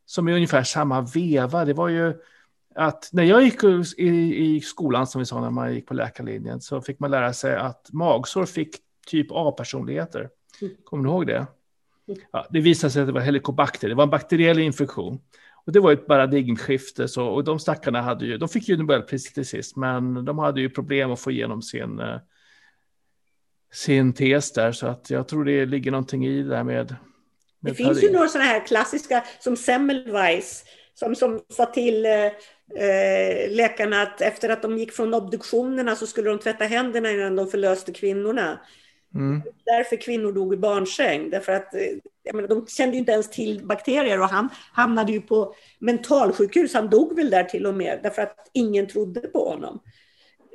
[0.06, 2.14] som är ungefär samma veva, det var ju
[2.76, 3.63] att när jag gick
[3.97, 4.07] i,
[4.45, 7.55] i skolan, som vi sa när man gick på läkarlinjen, så fick man lära sig
[7.55, 8.76] att magsår fick
[9.07, 10.30] typ A-personligheter.
[10.61, 10.74] Mm.
[10.84, 11.47] Kommer du ihåg det?
[12.07, 12.20] Mm.
[12.32, 15.22] Ja, det visade sig att det var helikobakter, det var en bakteriell infektion.
[15.65, 19.34] Och det var ett paradigmskifte, så, och de stackarna hade ju, de fick ju Nobelpriset
[19.34, 22.17] till sist, men de hade ju problem att få igenom sin, eh,
[23.74, 26.95] sin tes där, så att jag tror det ligger någonting i det där med,
[27.59, 30.63] med Det finns ju några sådana här klassiska, som Semmelweis,
[30.93, 32.05] som, som sa till
[32.76, 37.36] eh, läkarna att efter att de gick från obduktionerna så skulle de tvätta händerna innan
[37.36, 38.59] de förlöste kvinnorna.
[39.15, 39.41] Mm.
[39.65, 41.30] Därför kvinnor dog i barnsäng.
[41.30, 45.22] Därför att, eh, menar, de kände ju inte ens till bakterier och han hamnade ju
[45.22, 46.74] på mentalsjukhus.
[46.74, 49.80] Han dog väl där till och med därför att ingen trodde på honom.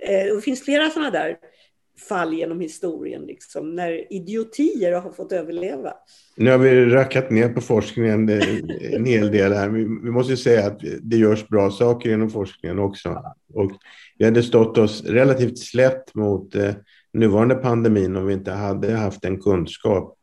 [0.03, 1.37] Eh, det finns flera sådana där
[2.09, 5.93] fall genom historien, liksom, när idiotier har fått överleva.
[6.37, 8.29] Nu har vi rackat ner på forskningen
[8.93, 9.69] en hel del här.
[10.03, 13.23] Vi måste säga att det görs bra saker inom forskningen också.
[13.55, 13.73] Och
[14.19, 16.75] vi hade stått oss relativt slätt mot eh,
[17.13, 20.19] nuvarande pandemin om vi inte hade haft en kunskap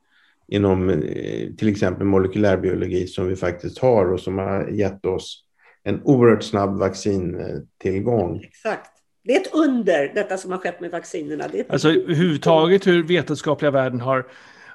[0.47, 5.43] inom eh, till exempel molekylärbiologi som vi faktiskt har och som har gett oss
[5.83, 8.43] en oerhört snabb vaccintillgång.
[8.43, 9.00] Exakt.
[9.23, 11.47] Det är ett under, detta som har skett med vaccinerna.
[11.47, 14.27] Det är alltså överhuvudtaget hur vetenskapliga världen har,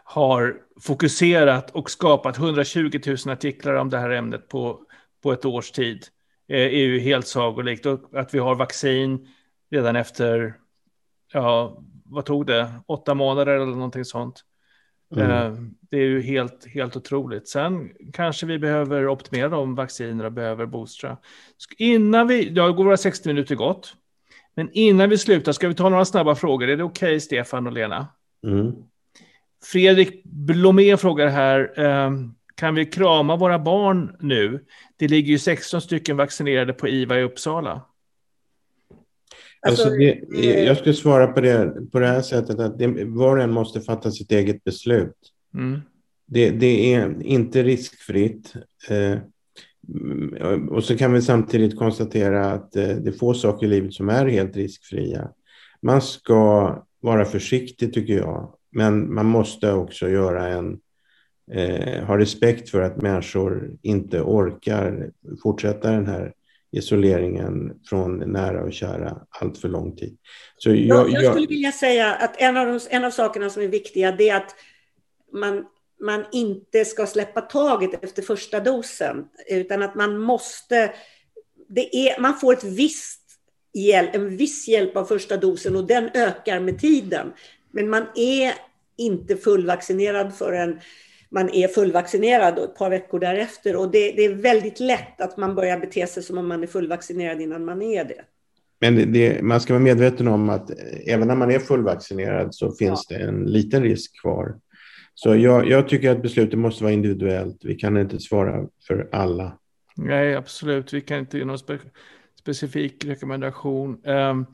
[0.04, 4.80] har fokuserat och skapat 120 000 artiklar om det här ämnet på,
[5.22, 6.06] på ett års tid
[6.48, 7.86] eh, är ju helt sagolikt.
[7.86, 9.28] Och att vi har vaccin
[9.70, 10.54] redan efter,
[11.32, 14.44] ja, vad tog det, åtta månader eller någonting sånt.
[15.16, 15.30] Mm.
[15.30, 15.52] Eh,
[15.90, 17.48] det är ju helt, helt otroligt.
[17.48, 21.16] Sen kanske vi behöver optimera de vacciner och behöver boostra.
[21.78, 23.94] Innan vi, ja, går våra 60 minuter gott.
[24.56, 26.68] Men innan vi slutar ska vi ta några snabba frågor.
[26.68, 28.06] Är det okej, okay, Stefan och Lena?
[28.46, 28.72] Mm.
[29.64, 32.10] Fredrik Blomé frågar här, eh,
[32.54, 34.64] kan vi krama våra barn nu?
[34.96, 37.82] Det ligger ju 16 stycken vaccinerade på IVA i Uppsala.
[39.60, 43.04] Alltså, alltså det, eh, jag skulle svara på det på det här sättet att det,
[43.04, 45.16] var och en måste fatta sitt eget beslut.
[45.54, 45.80] Mm.
[46.26, 48.52] Det, det, är inte riskfritt.
[50.40, 53.94] Eh, och så kan vi samtidigt konstatera att eh, det är få saker i livet
[53.94, 55.28] som är helt riskfria.
[55.82, 60.78] Man ska vara försiktig tycker jag, men man måste också göra en,
[61.52, 65.10] eh, ha respekt för att människor inte orkar
[65.42, 66.32] fortsätta den här
[66.72, 70.16] isoleringen från nära och kära allt för lång tid.
[70.56, 73.62] Så jag, jag, jag skulle vilja säga att en av, de, en av sakerna som
[73.62, 74.54] är viktiga det är att
[75.32, 75.64] man,
[76.00, 80.92] man inte ska släppa taget efter första dosen, utan att man måste...
[81.68, 83.22] Det är, man får ett visst
[83.72, 87.32] hjälp, en viss hjälp av första dosen och den ökar med tiden.
[87.70, 88.52] Men man är
[88.96, 90.80] inte fullvaccinerad förrän
[91.30, 93.76] man är fullvaccinerad och ett par veckor därefter.
[93.76, 96.66] Och det, det, är väldigt lätt att man börjar bete sig som om man är
[96.66, 98.24] fullvaccinerad innan man är det.
[98.80, 100.70] Men det, man ska vara medveten om att
[101.06, 103.18] även när man är fullvaccinerad så finns ja.
[103.18, 104.54] det en liten risk kvar.
[105.18, 107.64] Så jag, jag, tycker att beslutet måste vara individuellt.
[107.64, 109.58] Vi kan inte svara för alla.
[109.96, 110.92] Nej, absolut.
[110.92, 111.78] Vi kan inte ge någon spe,
[112.40, 114.06] specifik rekommendation.
[114.06, 114.46] Um,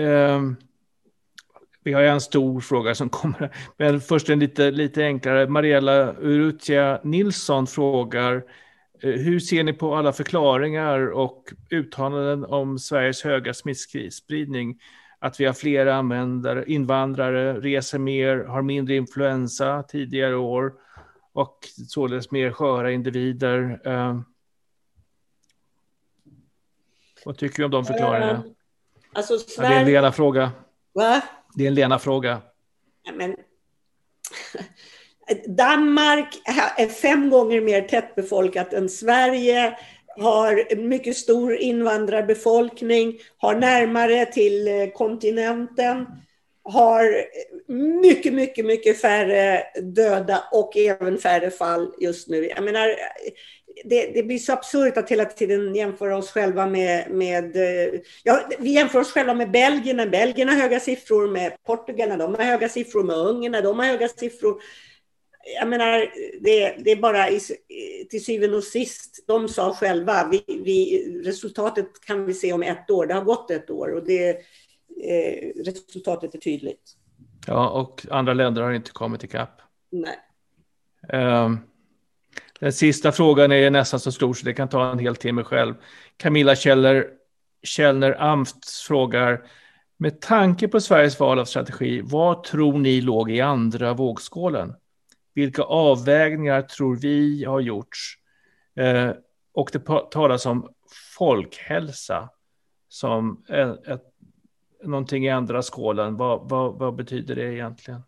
[0.00, 0.56] um,
[1.84, 3.50] vi har en stor fråga som kommer.
[3.76, 5.48] Men först en lite, lite enklare.
[5.48, 8.34] Mariella Urrutia Nilsson frågar
[9.02, 14.78] eh, hur ser ni på alla förklaringar och uttalanden om Sveriges höga smittspridning?
[15.24, 20.72] Att vi har fler användare, invandrare, reser mer, har mindre influensa tidigare år
[21.32, 21.58] och
[21.88, 23.80] således mer sköra individer.
[23.86, 24.20] Uh,
[27.24, 28.32] vad tycker du om de förklaringarna?
[28.32, 28.52] Uh,
[29.12, 29.70] alltså, Sverige...
[29.70, 30.52] ja, det är en Lena fråga.
[30.92, 31.22] Va?
[31.54, 32.42] Det är en Lena-fråga.
[33.14, 33.36] Men,
[35.56, 36.42] Danmark
[36.76, 39.78] är fem gånger mer tättbefolkat än Sverige,
[40.16, 46.06] har mycket stor invandrarbefolkning, har närmare till eh, kontinenten,
[46.64, 47.24] har
[48.02, 52.48] mycket, mycket, mycket färre döda och även färre fall just nu.
[52.48, 52.88] Jag menar,
[53.84, 58.40] det, det, blir så absurt att hela tiden jämföra oss själva med, med eh, ja,
[58.58, 62.34] vi jämför oss själva med Belgien, när Belgien har höga siffror, med Portugal, när de
[62.34, 64.60] har höga siffror, med Ungern, när de har höga siffror.
[65.60, 67.40] Jag menar, det, det är bara i,
[68.10, 72.90] till syvende och sist, de sa själva, vi, vi, resultatet kan vi se om ett
[72.90, 74.28] år, det har gått ett år och det,
[75.04, 76.96] eh, resultatet är tydligt.
[77.46, 79.60] Ja, och andra länder har inte kommit ikapp.
[79.90, 80.18] Nej.
[81.12, 81.58] Um.
[82.60, 85.74] Den sista frågan är nästan så stor så det kan ta en hel timme själv.
[86.16, 87.06] Camilla Källner,
[87.62, 89.42] Källner Amft frågar,
[89.96, 94.74] med tanke på Sveriges val av strategi, vad tror ni låg i andra vågskålen?
[95.34, 98.18] Vilka avvägningar tror vi har gjorts?
[98.76, 99.10] Eh,
[99.52, 100.68] och det talas om
[101.18, 102.30] folkhälsa
[102.88, 104.02] som ett, ett,
[104.84, 106.16] någonting i andra skålen.
[106.16, 108.00] Vad, vad, vad betyder det egentligen?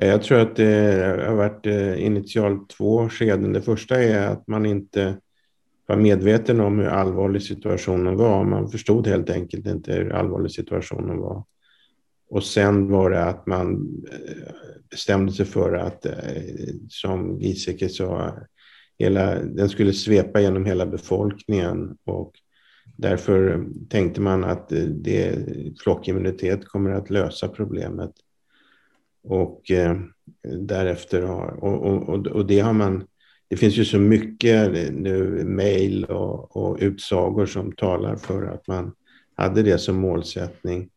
[0.00, 3.52] Jag tror att det har varit eh, initialt två skeden.
[3.52, 5.18] Det första är att man inte
[5.86, 8.44] var medveten om hur allvarlig situationen var.
[8.44, 11.44] Man förstod helt enkelt inte hur allvarlig situationen var.
[12.30, 14.54] Och sen var det att man eh,
[14.90, 16.12] bestämde sig för att, eh,
[16.88, 18.38] som Giesecke sa,
[18.98, 21.96] hela, den skulle svepa genom hela befolkningen.
[22.04, 22.32] Och
[22.96, 25.38] därför tänkte man att eh, det,
[25.82, 28.12] flockimmunitet kommer att lösa problemet.
[29.22, 29.96] Och eh,
[30.58, 33.06] därefter har, och, och, och, det har man,
[33.48, 38.92] det finns ju så mycket nu mejl och, och utsagor som talar för att man
[39.34, 40.90] hade det som målsättning.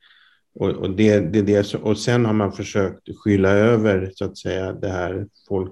[0.54, 4.74] Och, och, det, det, det, och sen har man försökt skylla över så att säga
[4.74, 5.72] det här folk,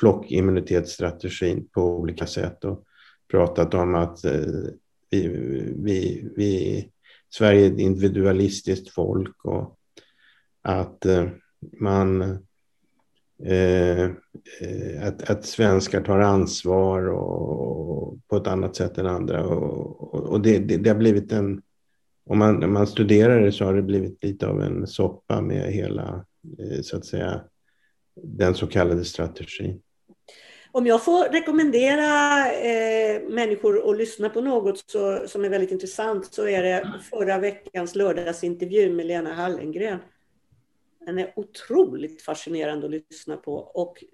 [0.00, 2.84] flockimmunitetsstrategin på olika sätt och
[3.30, 4.40] pratat om att eh,
[5.10, 5.28] vi,
[5.76, 6.88] vi, vi,
[7.30, 9.78] Sverige är ett individualistiskt folk och
[10.62, 11.28] att eh,
[11.80, 12.22] man
[13.44, 14.10] eh,
[15.02, 19.46] att, att svenskar tar ansvar och, och på ett annat sätt än andra.
[19.46, 21.62] Och, och det, det, det, har blivit en,
[22.24, 25.72] om man, om man studerar det så har det blivit lite av en soppa med
[25.72, 26.24] hela,
[26.58, 27.40] eh, så att säga,
[28.22, 29.82] den så kallade strategin.
[30.74, 36.34] Om jag får rekommendera eh, människor att lyssna på något så, som är väldigt intressant
[36.34, 39.98] så är det förra veckans lördagsintervju med Lena Hallengren.
[41.06, 44.04] Den är otroligt fascinerande att lyssna på och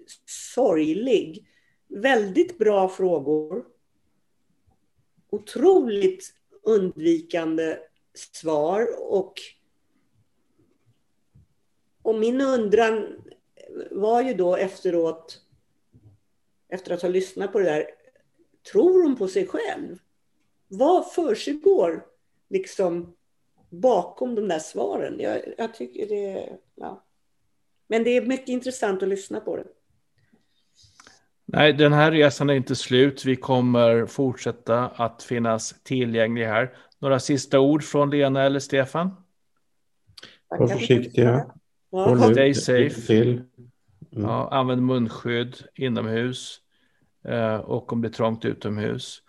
[0.55, 1.47] sorglig.
[1.89, 3.65] Väldigt bra frågor.
[5.29, 6.33] Otroligt
[6.63, 7.77] undvikande
[8.19, 9.33] svar och,
[12.01, 13.21] och min undran
[13.91, 15.41] var ju då efteråt
[16.69, 17.85] efter att ha lyssnat på det där,
[18.71, 19.97] tror hon på sig själv?
[20.67, 22.05] Vad försiggår
[22.49, 23.15] liksom
[23.69, 25.19] bakom de där svaren?
[25.19, 26.49] Jag, jag tycker det...
[26.75, 27.05] Ja.
[27.87, 29.67] Men det är mycket intressant att lyssna på det.
[31.45, 33.25] Nej, den här resan är inte slut.
[33.25, 36.77] Vi kommer fortsätta att finnas tillgängliga här.
[36.99, 39.11] Några sista ord från Lena eller Stefan?
[40.49, 41.45] Var försiktiga.
[41.91, 42.31] Ja.
[42.31, 43.01] Stay safe.
[43.01, 43.29] Till.
[44.11, 44.29] Mm.
[44.29, 46.59] Ja, använd munskydd inomhus
[47.27, 49.21] eh, och om det är trångt utomhus.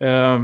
[0.00, 0.40] Eh,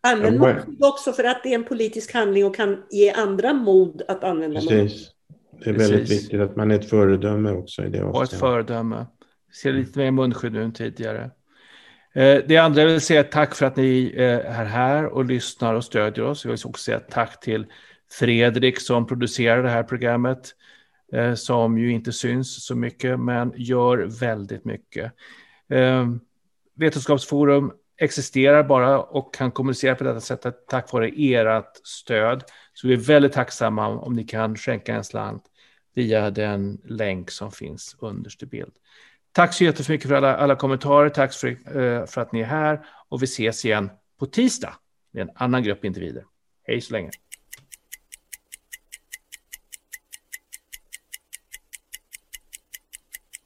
[0.00, 4.02] använd munskydd också för att det är en politisk handling och kan ge andra mod
[4.08, 5.10] att använda Precis.
[5.64, 6.22] Det är väldigt Precis.
[6.22, 9.06] viktigt att man är ett föredöme också i det Och ett föredöme.
[9.62, 11.30] Ser lite mer munskydd nu än tidigare.
[12.16, 15.74] Eh, det andra jag vill säga tack för att ni eh, är här och lyssnar
[15.74, 16.44] och stödjer oss.
[16.44, 17.66] Jag vill också säga tack till
[18.10, 20.54] Fredrik som producerar det här programmet.
[21.12, 25.12] Eh, som ju inte syns så mycket men gör väldigt mycket.
[26.74, 32.42] Vetenskapsforum existerar bara och kan kommunicera på detta sättet tack vare ert stöd.
[32.74, 35.42] Så vi är väldigt tacksamma om ni kan skänka en slant
[35.94, 38.72] via den länk som finns underst i bild.
[39.36, 41.08] Tack så jättemycket för alla, alla kommentarer.
[41.08, 44.74] Tack för, eh, för att ni är här och vi ses igen på tisdag
[45.12, 46.24] med en annan grupp individer.
[46.66, 47.10] Hej så länge.